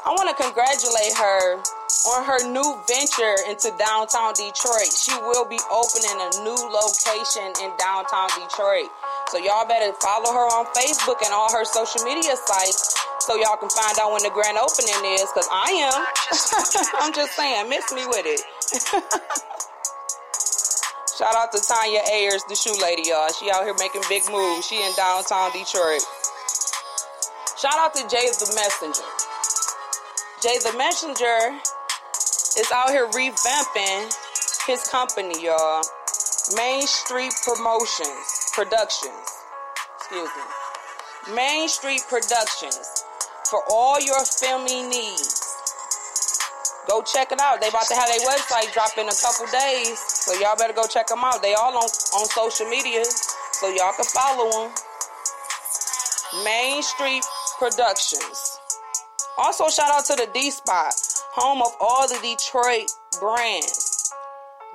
I 0.03 0.11
want 0.11 0.27
to 0.27 0.35
congratulate 0.35 1.15
her 1.15 1.63
on 2.11 2.27
her 2.27 2.43
new 2.51 2.75
venture 2.91 3.35
into 3.47 3.71
downtown 3.79 4.35
Detroit. 4.35 4.91
She 4.91 5.15
will 5.23 5.47
be 5.47 5.59
opening 5.71 6.11
a 6.11 6.29
new 6.43 6.59
location 6.59 7.47
in 7.63 7.71
downtown 7.79 8.27
Detroit. 8.35 8.91
So 9.31 9.39
y'all 9.39 9.67
better 9.67 9.95
follow 10.03 10.35
her 10.35 10.47
on 10.59 10.67
Facebook 10.75 11.23
and 11.23 11.31
all 11.31 11.51
her 11.55 11.63
social 11.63 12.03
media 12.03 12.35
sites 12.35 12.99
so 13.23 13.35
y'all 13.39 13.57
can 13.57 13.71
find 13.71 13.95
out 13.99 14.11
when 14.11 14.23
the 14.23 14.31
grand 14.31 14.59
opening 14.59 14.99
is 15.15 15.27
because 15.31 15.47
I 15.51 15.71
am. 15.87 15.95
I'm 16.99 17.13
just 17.15 17.31
saying, 17.35 17.69
miss 17.69 17.91
me 17.93 18.03
with 18.05 18.27
it. 18.27 18.43
Shout 21.19 21.35
out 21.35 21.51
to 21.51 21.59
Tanya 21.59 21.99
Ayers, 22.13 22.45
the 22.47 22.55
shoe 22.55 22.71
lady, 22.81 23.09
y'all. 23.09 23.27
She 23.27 23.51
out 23.51 23.65
here 23.65 23.75
making 23.77 24.03
big 24.07 24.23
moves. 24.31 24.65
She 24.65 24.77
in 24.77 24.93
downtown 24.95 25.51
Detroit. 25.51 25.99
Shout 27.59 27.75
out 27.75 27.93
to 27.95 28.07
Jay 28.07 28.23
the 28.31 28.47
Messenger. 28.55 29.03
Jay 30.41 30.55
the 30.63 30.77
Messenger 30.77 31.59
is 32.55 32.71
out 32.73 32.87
here 32.91 33.05
revamping 33.07 34.07
his 34.65 34.87
company, 34.87 35.43
y'all. 35.43 35.83
Main 36.55 36.87
Street 36.87 37.33
Promotions, 37.43 38.51
Productions. 38.55 39.43
Excuse 39.97 40.29
me. 40.29 41.35
Main 41.35 41.67
Street 41.67 42.03
Productions 42.07 43.03
for 43.49 43.59
all 43.69 43.99
your 43.99 44.23
filming 44.23 44.89
needs. 44.89 45.38
Go 46.89 47.03
check 47.03 47.31
it 47.31 47.39
out. 47.39 47.61
They 47.61 47.69
about 47.69 47.85
to 47.87 47.93
have 47.93 48.09
their 48.09 48.25
website 48.25 48.73
drop 48.73 48.97
in 48.97 49.07
a 49.07 49.13
couple 49.21 49.45
days, 49.53 49.99
so 49.99 50.33
y'all 50.39 50.57
better 50.57 50.73
go 50.73 50.87
check 50.87 51.05
them 51.05 51.19
out. 51.23 51.41
They 51.43 51.53
all 51.53 51.77
on 51.77 51.83
on 51.85 52.25
social 52.25 52.67
media, 52.67 53.05
so 53.05 53.69
y'all 53.69 53.93
can 53.93 54.05
follow 54.05 54.49
them. 54.49 54.73
Main 56.43 56.81
Street 56.81 57.23
Productions. 57.59 58.59
Also, 59.37 59.69
shout 59.69 59.91
out 59.91 60.05
to 60.05 60.15
the 60.15 60.27
D 60.33 60.49
Spot, 60.49 60.91
home 61.31 61.61
of 61.61 61.73
all 61.79 62.07
the 62.07 62.17
Detroit 62.23 62.89
brands, 63.19 64.11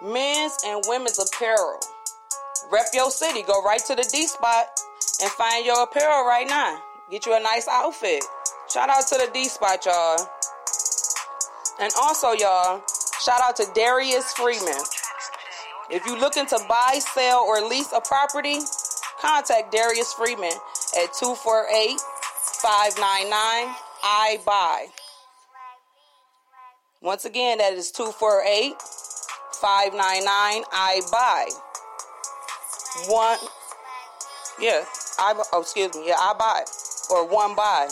men's 0.00 0.56
and 0.64 0.84
women's 0.86 1.18
apparel. 1.18 1.80
Rep 2.70 2.86
your 2.94 3.10
city. 3.10 3.42
Go 3.42 3.60
right 3.64 3.80
to 3.86 3.96
the 3.96 4.08
D 4.12 4.26
Spot 4.28 4.66
and 5.20 5.30
find 5.32 5.66
your 5.66 5.82
apparel 5.82 6.24
right 6.26 6.46
now. 6.46 6.78
Get 7.10 7.26
you 7.26 7.34
a 7.34 7.40
nice 7.40 7.66
outfit. 7.66 8.22
Shout 8.72 8.88
out 8.88 9.06
to 9.08 9.16
the 9.16 9.30
D 9.34 9.44
Spot, 9.48 9.84
y'all. 9.84 10.28
And 11.80 11.92
also, 12.00 12.32
y'all, 12.32 12.82
shout 13.20 13.40
out 13.42 13.56
to 13.56 13.66
Darius 13.74 14.32
Freeman. 14.34 14.80
If 15.90 16.06
you're 16.06 16.18
looking 16.18 16.46
to 16.46 16.58
buy, 16.68 17.00
sell, 17.00 17.40
or 17.40 17.60
lease 17.60 17.92
a 17.92 18.00
property, 18.00 18.58
contact 19.20 19.72
Darius 19.72 20.12
Freeman 20.12 20.52
at 20.96 21.12
248 21.18 22.00
599 22.62 23.74
I 24.02 24.38
Buy. 24.46 24.86
Once 27.02 27.24
again, 27.24 27.58
that 27.58 27.72
is 27.74 27.90
248 27.90 28.80
599 29.60 30.64
I 30.72 31.00
Buy. 31.10 31.48
One, 33.08 33.38
yeah, 34.60 34.84
I, 35.18 35.42
oh, 35.52 35.60
excuse 35.60 35.94
me, 35.94 36.08
yeah, 36.08 36.16
I 36.18 36.34
Buy, 36.38 36.64
or 37.10 37.26
one 37.26 37.56
buy. 37.56 37.88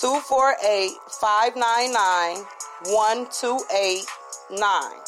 248 0.00 0.92
599 1.20 2.46
1289. 2.84 5.00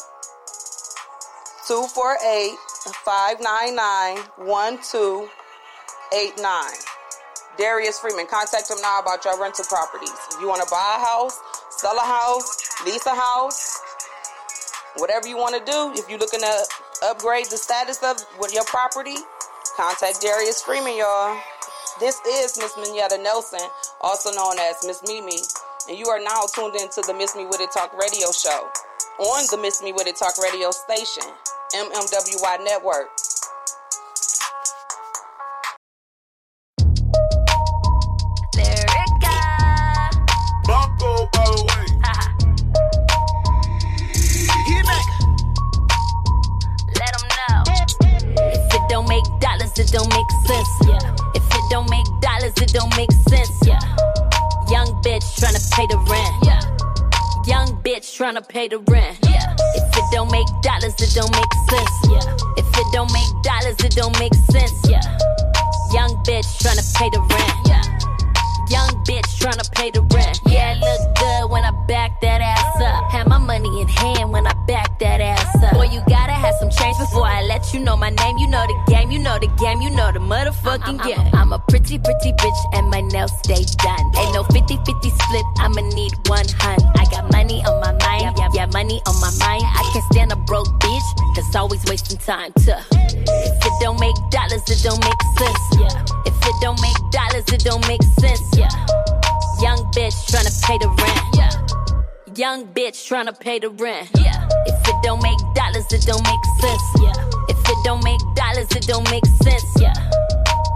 248 1.68 2.56
599 3.04 4.16
1289. 4.46 6.72
Darius 7.58 7.98
Freeman. 7.98 8.26
Contact 8.26 8.70
him 8.70 8.80
now 8.80 9.00
about 9.00 9.22
your 9.24 9.38
rental 9.38 9.66
properties. 9.66 10.14
If 10.32 10.40
you 10.40 10.48
want 10.48 10.62
to 10.62 10.68
buy 10.70 10.96
a 10.96 11.00
house, 11.04 11.38
sell 11.70 11.98
a 11.98 12.00
house, 12.00 12.56
lease 12.86 13.04
a 13.04 13.14
house, 13.14 13.78
whatever 14.96 15.28
you 15.28 15.36
want 15.36 15.54
to 15.58 15.64
do, 15.70 15.92
if 15.94 16.08
you're 16.08 16.18
looking 16.18 16.40
to 16.40 16.64
upgrade 17.04 17.46
the 17.46 17.56
status 17.56 18.02
of 18.02 18.24
with 18.38 18.54
your 18.54 18.64
property, 18.64 19.16
contact 19.76 20.20
Darius 20.22 20.62
Freeman, 20.62 20.96
y'all. 20.96 21.38
This 22.00 22.18
is 22.26 22.56
Miss 22.56 22.72
Mignetta 22.74 23.18
Nelson, 23.22 23.60
also 24.00 24.32
known 24.32 24.58
as 24.58 24.82
Miss 24.86 25.02
Mimi, 25.06 25.42
and 25.88 25.98
you 25.98 26.06
are 26.08 26.20
now 26.20 26.42
tuned 26.54 26.74
into 26.76 27.00
the 27.06 27.14
Miss 27.14 27.34
Me 27.34 27.46
With 27.46 27.60
It 27.60 27.70
Talk 27.72 27.96
radio 27.96 28.30
show 28.30 28.68
on 29.18 29.46
the 29.50 29.58
Miss 29.60 29.82
Me 29.82 29.92
With 29.92 30.06
It 30.06 30.16
Talk 30.16 30.36
radio 30.38 30.70
station, 30.70 31.24
MMWY 31.74 32.64
Network. 32.64 33.08
Bronco, 40.64 41.28
by 41.32 41.44
the 41.44 41.64
way. 41.68 41.86
Hit 44.68 44.84
back. 44.84 45.06
Let 46.94 47.14
'em 47.16 47.24
know. 47.38 47.62
If 48.52 48.74
it 48.74 48.82
don't 48.90 49.08
make 49.08 49.24
dollars, 49.40 49.78
it 49.78 49.90
don't 49.90 50.12
make 50.12 50.30
sense. 50.46 50.68
Yeah. 50.86 51.14
If 51.34 51.44
it 51.50 51.64
don't 51.70 51.88
make 51.90 52.06
dollars, 52.20 52.52
it 52.60 52.72
don't 52.74 52.94
make 52.96 53.12
sense. 53.12 53.66
Yeah. 53.66 54.07
Young 54.70 55.00
bitch 55.02 55.24
tryna 55.40 55.62
pay 55.72 55.86
the 55.86 55.96
rent. 55.96 56.34
Yeah. 56.44 56.60
Young 57.46 57.82
bitch 57.82 58.12
tryna 58.16 58.46
pay 58.46 58.68
the 58.68 58.78
rent. 58.78 59.18
Yeah. 59.22 59.56
If 59.74 59.96
it 59.96 60.04
don't 60.12 60.30
make 60.30 60.46
dollars, 60.62 60.94
it 61.00 61.14
don't 61.14 61.32
make 61.32 61.54
sense. 61.70 61.94
Yeah. 62.04 62.36
If 62.56 62.66
it 62.76 62.86
don't 62.92 63.10
make 63.10 63.42
dollars, 63.42 63.76
it 63.80 63.96
don't 63.96 64.18
make 64.18 64.34
sense. 64.52 64.72
Yeah. 64.86 65.00
Young 65.92 66.22
bitch 66.24 66.44
tryna 66.60 66.84
pay 66.96 67.08
the 67.08 67.20
rent. 67.20 67.52
Yeah. 67.66 67.98
Young 68.68 68.90
bitch 69.04 69.40
tryna 69.40 69.72
pay 69.72 69.90
the 69.90 70.02
rent. 70.12 70.40
Yeah, 70.44 70.72
it 70.72 70.80
look 70.80 71.16
good 71.16 71.50
when 71.50 71.64
I 71.64 71.70
back 71.86 72.20
that 72.20 72.42
ass 72.42 72.76
up. 72.76 73.04
Uh. 73.04 73.08
Have 73.08 73.26
my 73.26 73.38
money 73.38 73.80
in 73.80 73.88
hand 73.88 74.30
when 74.30 74.46
I 74.46 74.52
back 74.66 74.98
that 74.98 75.22
ass 75.22 75.56
up. 75.64 75.72
Boy, 75.72 75.84
you 75.84 76.02
gotta 76.06 76.32
have 76.32 76.54
some 76.60 76.68
change 76.68 76.98
before 76.98 77.24
I 77.24 77.40
let 77.40 77.72
you 77.72 77.80
know 77.80 77.96
my 77.96 78.10
name. 78.10 78.36
You 78.36 78.46
know 78.48 78.66
the 78.66 78.92
game, 78.92 79.10
you 79.10 79.18
know 79.18 79.38
the 79.38 79.46
game, 79.56 79.80
you 79.80 79.88
know 79.88 80.12
the 80.12 80.18
motherfucking 80.18 81.00
uh, 81.00 81.02
uh, 81.02 81.06
game. 81.06 81.27
Wasting 92.56 92.74
if 93.28 93.64
it 93.64 93.72
don't 93.80 94.00
make 94.00 94.16
dollars, 94.30 94.62
it 94.68 94.82
don't 94.82 95.02
make 95.04 95.22
sense. 95.38 95.60
Yeah. 95.78 96.04
If 96.26 96.34
it 96.46 96.54
don't 96.60 96.80
make 96.80 96.96
dollars, 97.10 97.44
it 97.52 97.64
don't 97.64 97.86
make 97.88 98.02
sense. 98.20 98.42
Yeah. 98.56 98.68
Young 99.60 99.78
bitch 99.92 100.14
tryna 100.30 100.52
pay 100.62 100.78
the 100.78 100.88
rent. 100.88 101.20
Yeah. 101.34 102.34
Young 102.36 102.66
bitch 102.66 103.08
tryna 103.08 103.38
pay 103.38 103.58
the 103.58 103.70
rent. 103.70 104.08
Yeah. 104.16 104.48
If 104.66 104.88
it 104.88 104.96
don't 105.02 105.22
make 105.22 105.38
dollars, 105.54 105.86
it 105.92 106.06
don't 106.06 106.22
make 106.24 106.44
sense. 106.60 106.82
Yeah. 107.02 107.12
If 107.48 107.58
it 107.68 107.78
don't 107.84 108.04
make 108.04 108.20
dollars, 108.34 108.70
it 108.70 108.86
don't 108.86 109.08
make 109.10 109.26
sense. 109.26 109.64
Yeah. 109.80 109.94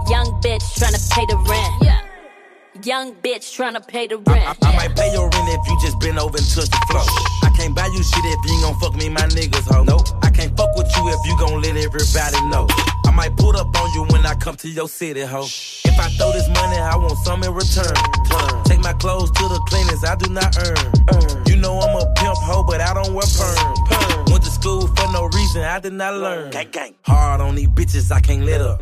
Young 0.09 0.27
bitch 0.41 0.63
tryna 0.77 1.01
pay 1.11 1.25
the 1.25 1.37
rent. 1.47 1.82
Yeah. 2.83 2.93
Young 2.93 3.15
bitch 3.15 3.55
tryna 3.55 3.85
pay 3.87 4.07
the 4.07 4.17
rent. 4.17 4.43
I, 4.61 4.69
I 4.69 4.75
might 4.75 4.95
pay 4.95 5.11
your 5.13 5.29
rent 5.29 5.49
if 5.49 5.67
you 5.67 5.77
just 5.81 5.99
bend 5.99 6.19
over 6.19 6.37
and 6.37 6.47
touch 6.53 6.69
the 6.69 6.85
floor. 6.89 7.03
I 7.43 7.49
can't 7.55 7.75
buy 7.75 7.87
you 7.87 8.03
shit 8.03 8.25
if 8.25 8.39
you 8.45 8.53
ain't 8.53 8.63
gon' 8.63 8.79
fuck 8.79 8.95
me, 8.95 9.09
my 9.09 9.21
niggas, 9.33 9.71
ho. 9.73 9.83
Nope. 9.83 10.07
I 10.21 10.29
can't 10.29 10.55
fuck 10.57 10.75
with 10.75 10.91
you 10.97 11.09
if 11.09 11.19
you 11.25 11.37
gon' 11.39 11.61
let 11.61 11.77
everybody 11.77 12.41
know. 12.49 12.67
I 13.05 13.11
might 13.11 13.35
put 13.37 13.55
up 13.55 13.75
on 13.79 13.93
you 13.93 14.03
when 14.11 14.25
I 14.25 14.35
come 14.35 14.55
to 14.57 14.69
your 14.69 14.89
city, 14.89 15.21
ho. 15.21 15.43
If 15.85 15.97
I 15.99 16.09
throw 16.17 16.31
this 16.33 16.47
money, 16.49 16.77
I 16.77 16.95
want 16.97 17.17
some 17.19 17.43
in 17.43 17.53
return. 17.53 17.95
Take 18.65 18.79
my 18.79 18.93
clothes 18.93 19.31
to 19.31 19.43
the 19.47 19.59
cleaners, 19.67 20.03
I 20.03 20.15
do 20.15 20.29
not 20.29 20.57
earn. 20.59 21.47
You 21.47 21.55
know 21.55 21.79
I'm 21.79 21.95
a 21.95 22.05
pimp 22.15 22.37
hoe, 22.43 22.63
but 22.63 22.81
I 22.81 22.93
don't 22.93 23.13
wear 23.13 23.25
perm. 23.25 24.27
Went 24.27 24.43
to 24.43 24.51
school 24.51 24.87
for 24.87 25.07
no 25.13 25.25
reason, 25.33 25.63
I 25.63 25.79
did 25.79 25.93
not 25.93 26.15
learn. 26.15 26.51
Gang, 26.51 26.69
gang. 26.71 26.95
Hard 27.03 27.39
on 27.41 27.55
these 27.55 27.69
bitches, 27.69 28.11
I 28.11 28.19
can't 28.19 28.43
let 28.43 28.61
up. 28.61 28.81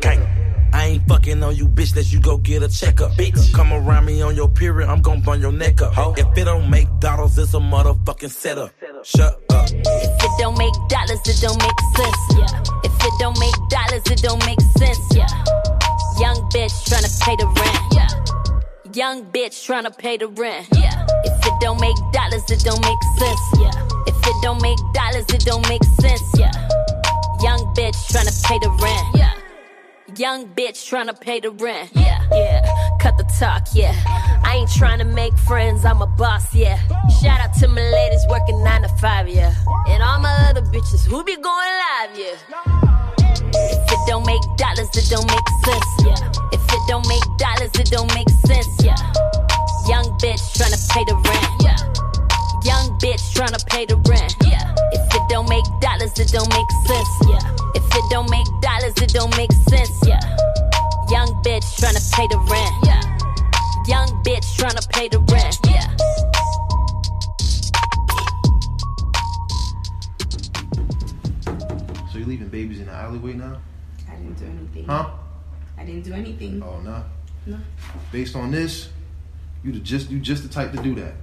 I 0.82 0.86
ain't 0.86 1.06
fucking 1.06 1.40
on 1.44 1.54
you, 1.54 1.68
bitch, 1.68 1.94
that 1.94 2.12
you 2.12 2.20
go 2.20 2.38
get 2.38 2.64
a 2.64 2.68
checkup. 2.68 3.12
Bitch, 3.12 3.54
come 3.54 3.72
around 3.72 4.04
me 4.04 4.20
on 4.20 4.34
your 4.34 4.48
period, 4.48 4.90
I'm 4.90 5.00
gon' 5.00 5.20
burn 5.20 5.40
your 5.40 5.52
neck 5.52 5.80
up. 5.80 6.18
If 6.18 6.36
it 6.36 6.44
don't 6.44 6.68
make 6.68 6.88
dollars, 6.98 7.38
it's 7.38 7.54
a 7.54 7.58
motherfucking 7.58 8.30
setup. 8.30 8.72
Shut 9.04 9.40
up. 9.50 9.68
If 9.70 10.24
it 10.26 10.32
don't 10.40 10.58
make 10.58 10.74
dollars, 10.88 11.20
it 11.24 11.38
don't 11.40 11.62
make 11.62 11.80
sense. 11.94 12.18
Yeah. 12.34 12.82
If 12.82 12.92
it 12.98 13.14
don't 13.20 13.38
make 13.38 13.54
dollars, 13.70 14.02
it 14.10 14.22
don't 14.22 14.44
make 14.44 14.60
sense. 14.76 14.98
Yeah. 15.14 15.28
Young 16.18 16.50
bitch 16.50 16.74
tryna 16.90 17.14
pay 17.22 17.36
the 17.36 17.46
rent. 17.46 17.78
Yeah. 17.92 18.92
Young 18.92 19.24
bitch 19.26 19.54
tryna 19.62 19.96
pay 19.96 20.16
the 20.16 20.26
rent. 20.26 20.66
Yeah. 20.74 21.06
If 21.22 21.46
it 21.46 21.54
don't 21.60 21.80
make 21.80 21.96
dollars, 22.10 22.50
it 22.50 22.64
don't 22.64 22.82
make 22.82 23.02
sense. 23.20 23.40
Yeah. 23.60 23.70
If 24.08 24.18
it 24.26 24.36
don't 24.42 24.60
make 24.60 24.78
dollars, 24.92 25.26
it 25.28 25.44
don't 25.44 25.68
make 25.68 25.84
sense. 26.02 26.24
Yeah. 26.36 26.50
Young 27.40 27.72
bitch 27.76 27.94
tryna 28.10 28.34
pay 28.42 28.58
the 28.58 28.70
rent. 28.82 29.06
Yeah. 29.14 29.41
Young 30.18 30.46
bitch 30.48 30.90
tryna 30.90 31.18
pay 31.18 31.40
the 31.40 31.50
rent. 31.50 31.90
Yeah, 31.94 32.22
yeah. 32.32 32.66
Cut 33.00 33.16
the 33.16 33.24
talk, 33.38 33.68
yeah. 33.72 33.94
I 34.44 34.56
ain't 34.56 34.68
tryna 34.68 35.10
make 35.10 35.36
friends, 35.38 35.86
I'm 35.86 36.02
a 36.02 36.06
boss, 36.06 36.54
yeah. 36.54 36.78
Shout 37.22 37.40
out 37.40 37.54
to 37.60 37.68
my 37.68 37.80
ladies 37.80 38.24
working 38.28 38.62
nine 38.62 38.82
to 38.82 38.88
five, 39.00 39.28
yeah. 39.28 39.54
And 39.88 40.02
all 40.02 40.18
my 40.20 40.48
other 40.50 40.60
bitches 40.62 41.06
who 41.06 41.24
be 41.24 41.36
going 41.36 41.46
live, 41.46 42.18
yeah. 42.18 42.36
If 43.54 43.92
it 43.92 43.98
don't 44.06 44.26
make 44.26 44.42
dollars, 44.56 44.90
it 44.94 45.08
don't 45.08 45.26
make 45.26 45.48
sense, 45.64 45.86
yeah. 46.04 46.30
If 46.52 46.60
it 46.60 46.82
don't 46.88 47.06
make 47.08 47.24
dollars, 47.38 47.70
it 47.74 47.90
don't 47.90 48.12
make 48.14 48.28
sense, 48.44 48.68
yeah. 48.84 48.96
Young 49.88 50.04
bitch 50.20 50.42
tryna 50.58 50.78
pay 50.90 51.04
the 51.04 51.14
rent, 51.14 51.62
yeah. 51.62 52.11
Young 52.64 52.96
bitch 53.00 53.34
tryna 53.34 53.66
pay 53.66 53.86
the 53.86 53.96
rent, 54.08 54.36
yeah. 54.46 54.72
If 54.92 55.14
it 55.14 55.22
don't 55.28 55.48
make 55.48 55.64
dollars, 55.80 56.16
it 56.18 56.28
don't 56.28 56.48
make 56.50 56.70
sense, 56.86 57.08
yeah. 57.28 57.56
If 57.74 57.84
it 57.92 58.04
don't 58.08 58.30
make 58.30 58.46
dollars, 58.60 58.94
it 59.02 59.12
don't 59.12 59.36
make 59.36 59.50
sense, 59.52 59.90
yeah. 60.06 60.20
Young 61.10 61.28
bitch 61.42 61.66
tryna 61.74 62.02
pay 62.14 62.28
the 62.28 62.38
rent, 62.38 62.74
yeah. 62.84 63.02
Young 63.88 64.08
bitch 64.22 64.46
tryna 64.56 64.88
pay 64.90 65.08
the 65.08 65.18
rent, 65.18 65.58
yeah. 65.66 65.88
So 72.12 72.18
you're 72.18 72.28
leaving 72.28 72.48
babies 72.48 72.78
in 72.78 72.86
the 72.86 72.92
alleyway 72.92 73.32
now? 73.32 73.56
I 74.08 74.14
didn't 74.14 74.38
do 74.38 74.44
anything. 74.44 74.84
Huh? 74.84 75.10
I 75.76 75.84
didn't 75.84 76.02
do 76.02 76.12
anything. 76.12 76.62
Oh 76.62 76.78
no. 76.78 77.02
No. 77.44 77.58
Based 78.12 78.36
on 78.36 78.52
this, 78.52 78.90
you 79.64 79.72
the 79.72 79.80
just 79.80 80.10
you 80.10 80.20
just 80.20 80.44
the 80.44 80.48
type 80.48 80.70
to 80.72 80.80
do 80.80 80.94
that. 80.94 81.14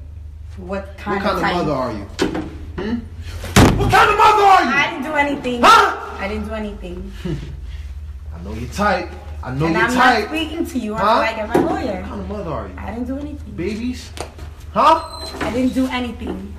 What 0.58 0.98
kind, 0.98 1.24
what 1.24 1.24
kind 1.24 1.38
of, 1.38 1.42
type? 1.42 1.54
mother 1.56 1.72
are 1.74 1.92
you? 1.94 2.04
Hmm? 2.04 3.00
What 3.80 3.92
kind 3.92 4.10
of 4.12 4.18
mother 4.18 4.44
are 4.44 4.64
you? 4.64 4.72
I 4.72 4.88
didn't 4.92 5.04
do 5.04 5.14
anything. 5.14 5.62
Huh? 5.64 6.18
I 6.20 6.28
didn't 6.28 6.48
do 6.48 6.54
anything. 6.54 7.12
I 8.36 8.42
know 8.44 8.54
you're 8.54 8.70
tight. 8.70 9.10
I 9.42 9.54
know 9.54 9.68
you're 9.68 9.74
tight. 9.80 9.90
and 9.90 9.94
your 9.94 10.02
I'm 10.04 10.20
not 10.22 10.28
speaking 10.30 10.66
to 10.66 10.80
you 10.80 10.96
Huh? 10.96 11.22
until 11.22 11.44
I 11.44 11.48
get 11.48 11.48
my 11.48 11.56
lawyer. 11.72 12.02
What 12.02 12.10
kind 12.10 12.22
of 12.22 12.28
mother 12.30 12.52
are 12.52 12.68
you? 12.68 12.74
I 12.78 12.92
didn't 12.92 13.08
do 13.08 13.18
anything. 13.18 13.54
Babies? 13.56 14.12
Huh? 14.74 15.20
I 15.46 15.52
didn't 15.54 15.74
do 15.74 15.88
anything. 15.88 16.54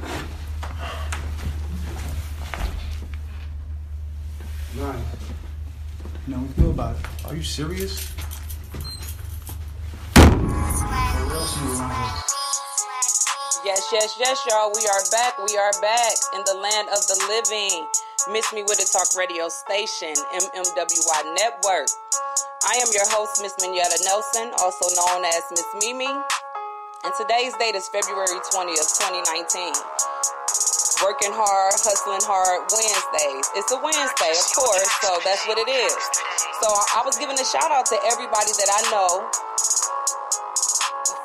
Nice. 4.77 4.97
No, 6.27 6.39
we 6.39 6.49
feel 6.49 6.71
about 6.71 6.97
it. 6.97 7.07
Are 7.27 7.35
you 7.35 7.43
serious? 7.43 8.09
What 10.15 11.33
else 11.33 11.61
you 11.63 11.73
around 11.73 12.13
here? 12.13 12.40
Yes, 13.61 13.93
yes, 13.93 14.17
yes, 14.17 14.41
y'all. 14.49 14.73
We 14.73 14.81
are 14.89 15.05
back. 15.13 15.37
We 15.37 15.53
are 15.61 15.73
back 15.85 16.17
in 16.33 16.41
the 16.49 16.57
land 16.57 16.89
of 16.89 17.05
the 17.05 17.19
living. 17.29 17.85
Miss 18.33 18.49
Me 18.57 18.65
With 18.65 18.81
It 18.81 18.89
Talk 18.89 19.13
radio 19.13 19.53
station, 19.53 20.17
MMWY 20.33 21.21
Network. 21.37 21.93
I 22.65 22.81
am 22.81 22.89
your 22.89 23.05
host, 23.13 23.45
Miss 23.45 23.53
Mignetta 23.61 24.01
Nelson, 24.09 24.57
also 24.65 24.89
known 24.97 25.29
as 25.29 25.45
Miss 25.53 25.69
Mimi. 25.77 26.09
And 26.09 27.13
today's 27.21 27.53
date 27.61 27.77
is 27.77 27.85
February 27.93 28.41
20th, 28.49 28.97
2019. 28.97 29.77
Working 31.05 31.37
hard, 31.37 31.77
hustling 31.85 32.25
hard 32.25 32.65
Wednesdays. 32.73 33.45
It's 33.61 33.73
a 33.77 33.81
Wednesday, 33.85 34.33
of 34.41 34.49
course, 34.57 34.89
so 35.05 35.21
that's 35.21 35.45
what 35.45 35.61
it 35.61 35.69
is. 35.69 35.97
So 36.65 36.69
I 36.97 37.05
was 37.05 37.21
giving 37.21 37.37
a 37.37 37.45
shout 37.45 37.69
out 37.69 37.85
to 37.93 37.97
everybody 38.09 38.57
that 38.57 38.71
I 38.73 38.81
know 38.89 39.29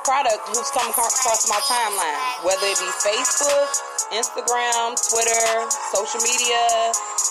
product 0.05 0.37
who's 0.53 0.69
come 0.69 0.85
across 0.85 1.49
my 1.49 1.57
timeline, 1.65 2.45
whether 2.45 2.69
it 2.69 2.77
be 2.77 2.89
Facebook, 3.01 3.69
Instagram, 4.13 4.93
Twitter, 4.93 5.49
social 5.89 6.21
media, 6.21 6.61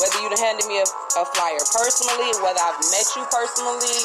whether 0.02 0.18
you 0.18 0.28
handed 0.34 0.66
me 0.66 0.82
a, 0.82 0.86
a 1.22 1.24
flyer 1.38 1.62
personally, 1.70 2.34
whether 2.42 2.58
I've 2.58 2.82
met 2.90 3.06
you 3.14 3.22
personally. 3.30 4.02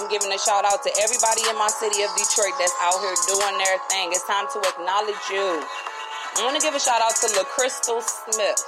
I'm 0.00 0.08
giving 0.08 0.32
a 0.32 0.40
shout 0.40 0.64
out 0.64 0.80
to 0.80 0.90
everybody 1.04 1.44
in 1.44 1.60
my 1.60 1.68
city 1.68 2.08
of 2.08 2.10
Detroit 2.16 2.56
that's 2.56 2.72
out 2.80 2.96
here 3.04 3.16
doing 3.28 3.56
their 3.60 3.76
thing. 3.92 4.16
It's 4.16 4.24
time 4.24 4.48
to 4.48 4.58
acknowledge 4.64 5.20
you. 5.28 5.60
I 6.36 6.44
want 6.44 6.56
to 6.56 6.64
give 6.64 6.72
a 6.72 6.80
shout 6.80 7.04
out 7.04 7.16
to 7.20 7.28
LaCrystal 7.36 8.00
Smith. 8.00 8.60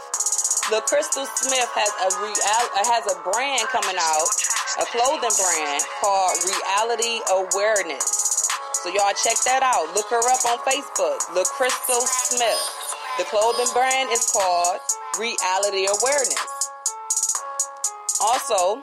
LaCrystal 0.68 1.24
Smith 1.24 1.72
has 1.72 1.92
a 2.04 2.08
real 2.20 2.37
uh, 2.37 2.84
has 2.84 3.04
a 3.08 3.16
brand 3.24 3.64
coming 3.72 3.96
out, 3.96 4.28
a 4.76 4.84
clothing 4.92 5.32
brand 5.40 5.80
called 6.04 6.37
Reality 6.44 7.24
Awareness. 7.32 8.28
So 8.83 8.91
y'all 8.91 9.11
check 9.19 9.35
that 9.45 9.67
out. 9.67 9.93
Look 9.97 10.07
her 10.11 10.23
up 10.23 10.45
on 10.47 10.59
Facebook. 10.62 11.19
LaCrystal 11.35 12.07
Smith. 12.07 12.62
The 13.19 13.25
clothing 13.25 13.67
brand 13.75 14.11
is 14.12 14.31
called 14.31 14.79
Reality 15.19 15.91
Awareness. 15.91 16.71
Also, 18.23 18.79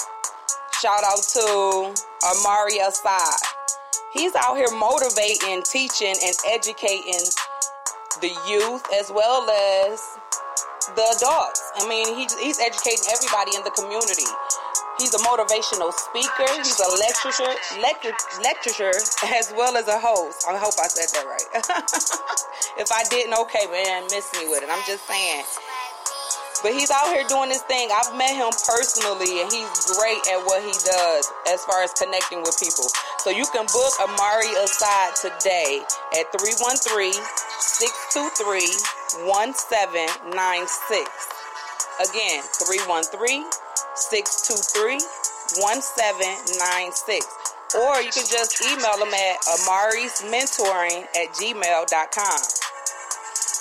shout 0.82 1.00
out 1.08 1.24
to 1.32 1.96
Amari 2.28 2.80
Assad. 2.80 3.40
He's 4.12 4.36
out 4.36 4.58
here 4.58 4.72
motivating, 4.76 5.64
teaching, 5.64 6.16
and 6.20 6.36
educating 6.52 7.24
the 8.20 8.36
youth 8.52 8.84
as 9.00 9.10
well 9.12 9.48
as 9.50 10.04
the 10.96 11.08
adults. 11.16 11.72
I 11.80 11.88
mean, 11.88 12.16
he's, 12.16 12.38
he's 12.40 12.60
educating 12.60 13.08
everybody 13.16 13.56
in 13.56 13.64
the 13.64 13.72
community. 13.72 14.28
He's 14.98 15.14
a 15.14 15.20
motivational 15.20 15.94
speaker. 15.94 16.48
He's 16.58 16.80
a 16.80 16.90
lecturer, 17.00 17.54
lecture, 17.82 18.14
lecturer 18.42 18.94
as 19.38 19.54
well 19.56 19.78
as 19.78 19.88
a 19.88 20.00
host. 20.00 20.46
I 20.48 20.58
hope 20.58 20.74
I 20.80 20.88
said 20.88 21.10
that 21.16 21.26
right. 21.28 21.48
if 22.80 22.92
I 22.92 23.04
didn't, 23.10 23.34
okay, 23.46 23.68
man, 23.72 24.04
miss 24.12 24.32
me 24.40 24.48
with 24.48 24.64
it. 24.64 24.70
I'm 24.70 24.84
just 24.88 25.06
saying. 25.08 25.44
But 26.64 26.74
he's 26.74 26.90
out 26.90 27.14
here 27.14 27.28
doing 27.28 27.50
this 27.50 27.62
thing. 27.64 27.90
I've 27.94 28.16
met 28.18 28.34
him 28.34 28.50
personally, 28.66 29.42
and 29.44 29.52
he's 29.52 29.70
great 30.00 30.18
at 30.34 30.40
what 30.50 30.64
he 30.64 30.72
does 30.72 31.32
as 31.52 31.64
far 31.66 31.84
as 31.84 31.92
connecting 31.94 32.42
with 32.42 32.58
people. 32.58 32.88
So 33.20 33.30
you 33.30 33.46
can 33.54 33.68
book 33.70 33.94
Amari 34.02 34.50
Assad 34.64 35.14
today 35.14 35.84
at 36.18 36.32
313 36.34 37.14
623 37.14 39.30
1796. 39.30 41.36
Again, 42.02 42.42
313 42.44 43.46
623 43.96 45.00
1796. 45.60 47.26
Or 47.76 48.00
you 48.00 48.12
can 48.12 48.28
just 48.28 48.62
email 48.64 48.96
him 49.00 49.12
at 49.12 49.36
amarismentoring 49.58 51.08
at 51.16 51.34
gmail.com. 51.36 52.40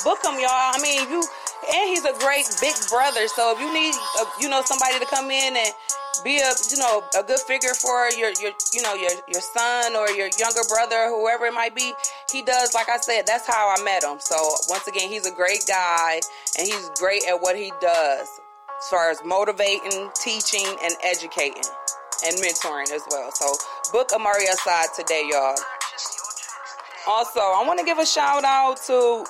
Book 0.04 0.20
him, 0.22 0.38
y'all. 0.38 0.70
I 0.74 0.78
mean, 0.82 1.08
you 1.10 1.24
and 1.72 1.88
he's 1.88 2.04
a 2.04 2.12
great 2.18 2.44
big 2.60 2.74
brother. 2.90 3.26
So 3.28 3.52
if 3.56 3.60
you 3.60 3.72
need, 3.72 3.94
uh, 4.20 4.26
you 4.40 4.48
know, 4.48 4.62
somebody 4.64 4.98
to 4.98 5.06
come 5.06 5.30
in 5.30 5.56
and 5.56 5.72
be 6.22 6.38
a, 6.38 6.52
you 6.70 6.76
know, 6.76 7.02
a 7.18 7.22
good 7.22 7.40
figure 7.40 7.72
for 7.72 8.10
your, 8.10 8.30
your, 8.40 8.52
you 8.72 8.82
know, 8.82 8.94
your 8.94 9.10
your 9.26 9.40
son 9.40 9.96
or 9.96 10.10
your 10.10 10.28
younger 10.38 10.62
brother, 10.68 11.08
whoever 11.08 11.46
it 11.46 11.54
might 11.54 11.74
be, 11.74 11.92
he 12.30 12.42
does. 12.42 12.74
Like 12.74 12.88
I 12.88 12.98
said, 12.98 13.22
that's 13.26 13.46
how 13.46 13.74
I 13.76 13.82
met 13.82 14.04
him. 14.04 14.20
So 14.20 14.36
once 14.68 14.86
again, 14.86 15.08
he's 15.08 15.26
a 15.26 15.34
great 15.34 15.64
guy 15.66 16.20
and 16.58 16.66
he's 16.66 16.90
great 17.00 17.24
at 17.26 17.40
what 17.40 17.56
he 17.56 17.72
does 17.80 18.40
as 18.84 18.90
far 18.90 19.10
as 19.10 19.24
motivating, 19.24 20.10
teaching, 20.14 20.66
and 20.82 20.92
educating 21.02 21.64
and 22.26 22.36
mentoring 22.36 22.92
as 22.92 23.00
well. 23.10 23.30
So 23.32 23.54
book 23.92 24.12
Amari 24.12 24.44
Assad 24.44 24.88
today, 24.94 25.26
y'all. 25.30 25.56
Also, 27.06 27.40
I 27.40 27.64
want 27.66 27.78
to 27.78 27.84
give 27.86 27.98
a 27.98 28.04
shout 28.04 28.44
out 28.44 28.76
to 28.86 29.24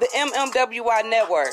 the 0.00 0.08
MMWI 0.16 1.08
network. 1.08 1.52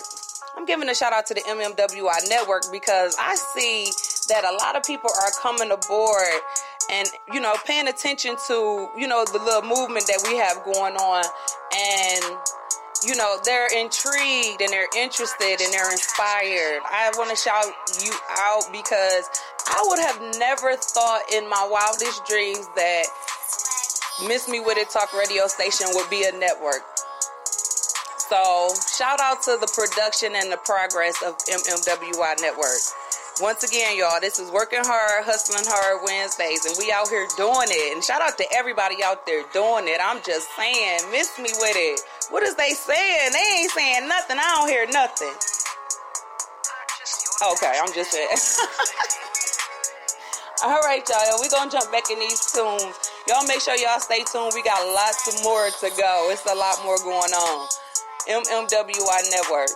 I'm 0.55 0.65
giving 0.65 0.87
a 0.87 0.95
shout 0.95 1.11
out 1.11 1.25
to 1.25 1.33
the 1.33 1.41
MMWI 1.41 2.29
network 2.29 2.63
because 2.71 3.17
I 3.19 3.35
see 3.35 3.91
that 4.29 4.45
a 4.45 4.55
lot 4.55 4.77
of 4.77 4.83
people 4.83 5.09
are 5.21 5.31
coming 5.41 5.71
aboard 5.71 6.39
and 6.89 7.07
you 7.33 7.41
know 7.41 7.55
paying 7.65 7.87
attention 7.87 8.35
to 8.47 8.89
you 8.97 9.07
know 9.07 9.25
the 9.25 9.39
little 9.39 9.61
movement 9.61 10.05
that 10.07 10.23
we 10.29 10.37
have 10.37 10.63
going 10.63 10.95
on 10.95 11.23
you 13.05 13.15
know 13.15 13.37
they're 13.43 13.69
intrigued 13.77 14.61
and 14.61 14.69
they're 14.69 14.89
interested 14.97 15.61
and 15.61 15.73
they're 15.73 15.91
inspired. 15.91 16.81
I 16.85 17.11
want 17.15 17.29
to 17.29 17.35
shout 17.35 17.71
you 18.03 18.11
out 18.41 18.63
because 18.71 19.29
I 19.67 19.83
would 19.87 19.99
have 19.99 20.37
never 20.39 20.75
thought 20.75 21.21
in 21.31 21.49
my 21.49 21.67
wildest 21.69 22.25
dreams 22.25 22.67
that 22.75 23.05
Miss 24.27 24.47
Me 24.47 24.59
With 24.59 24.77
It 24.77 24.89
Talk 24.89 25.13
radio 25.13 25.47
station 25.47 25.87
would 25.93 26.09
be 26.09 26.23
a 26.23 26.31
network. 26.37 26.81
So, 28.29 28.73
shout 28.97 29.19
out 29.21 29.43
to 29.43 29.57
the 29.61 29.69
production 29.69 30.33
and 30.35 30.51
the 30.51 30.57
progress 30.57 31.21
of 31.21 31.37
MMWI 31.45 32.41
Network. 32.41 32.81
Once 33.41 33.67
again, 33.67 33.97
y'all, 33.99 34.21
this 34.21 34.39
is 34.39 34.49
Working 34.49 34.79
Hard, 34.79 35.27
Hustling 35.27 35.67
Hard 35.67 35.99
Wednesdays, 36.07 36.63
and 36.63 36.71
we 36.79 36.87
out 36.87 37.11
here 37.11 37.27
doing 37.35 37.67
it. 37.67 37.91
And 37.91 37.99
shout 37.99 38.23
out 38.23 38.39
to 38.39 38.47
everybody 38.55 39.03
out 39.03 39.27
there 39.27 39.43
doing 39.51 39.91
it. 39.91 39.99
I'm 39.99 40.23
just 40.23 40.47
saying, 40.55 41.03
miss 41.11 41.35
me 41.35 41.51
with 41.59 41.75
it. 41.75 41.99
What 42.31 42.47
is 42.47 42.55
they 42.55 42.71
saying? 42.71 43.35
They 43.35 43.43
ain't 43.59 43.71
saying 43.75 44.07
nothing. 44.07 44.39
I 44.39 44.47
don't 44.55 44.71
hear 44.71 44.87
nothing. 44.87 45.35
Okay, 47.43 47.75
I'm 47.75 47.91
just 47.91 48.15
saying. 48.15 48.39
All 50.63 50.79
right, 50.87 51.03
y'all. 51.03 51.35
we 51.43 51.51
going 51.51 51.67
to 51.67 51.75
jump 51.75 51.91
back 51.91 52.07
in 52.07 52.15
these 52.23 52.39
tunes. 52.55 52.87
Y'all 53.27 53.43
make 53.51 53.59
sure 53.59 53.75
y'all 53.75 53.99
stay 53.99 54.23
tuned. 54.23 54.55
We 54.55 54.63
got 54.63 54.79
lots 54.95 55.27
more 55.43 55.67
to 55.83 55.91
go. 55.99 56.31
It's 56.31 56.47
a 56.47 56.55
lot 56.55 56.79
more 56.87 56.95
going 57.03 57.35
on. 57.35 57.67
MMWI 58.31 59.19
Network. 59.27 59.75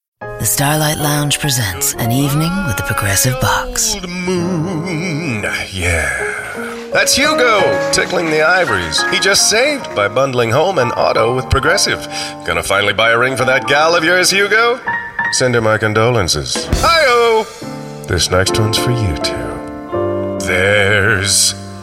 The 0.21 0.45
Starlight 0.45 0.97
Lounge 0.99 1.39
presents 1.39 1.95
an 1.95 2.11
evening 2.11 2.51
with 2.67 2.77
the 2.77 2.83
Progressive 2.83 3.39
Box. 3.41 3.95
Moon, 4.07 5.41
yeah. 5.71 6.89
That's 6.93 7.15
Hugo 7.15 7.91
tickling 7.91 8.27
the 8.27 8.43
ivories. 8.43 9.01
He 9.11 9.19
just 9.19 9.49
saved 9.49 9.95
by 9.95 10.07
bundling 10.07 10.51
home 10.51 10.77
and 10.77 10.91
auto 10.91 11.35
with 11.35 11.49
Progressive. 11.49 12.05
Gonna 12.45 12.61
finally 12.61 12.93
buy 12.93 13.09
a 13.11 13.17
ring 13.17 13.35
for 13.35 13.45
that 13.45 13.67
gal 13.67 13.95
of 13.95 14.03
yours, 14.03 14.29
Hugo? 14.29 14.79
Send 15.31 15.55
her 15.55 15.61
my 15.61 15.79
condolences. 15.79 16.53
Hi-oh! 16.81 18.05
This 18.07 18.29
next 18.29 18.59
one's 18.59 18.77
for 18.77 18.91
you 18.91 19.15
two. 19.17 20.45
There's 20.45 21.53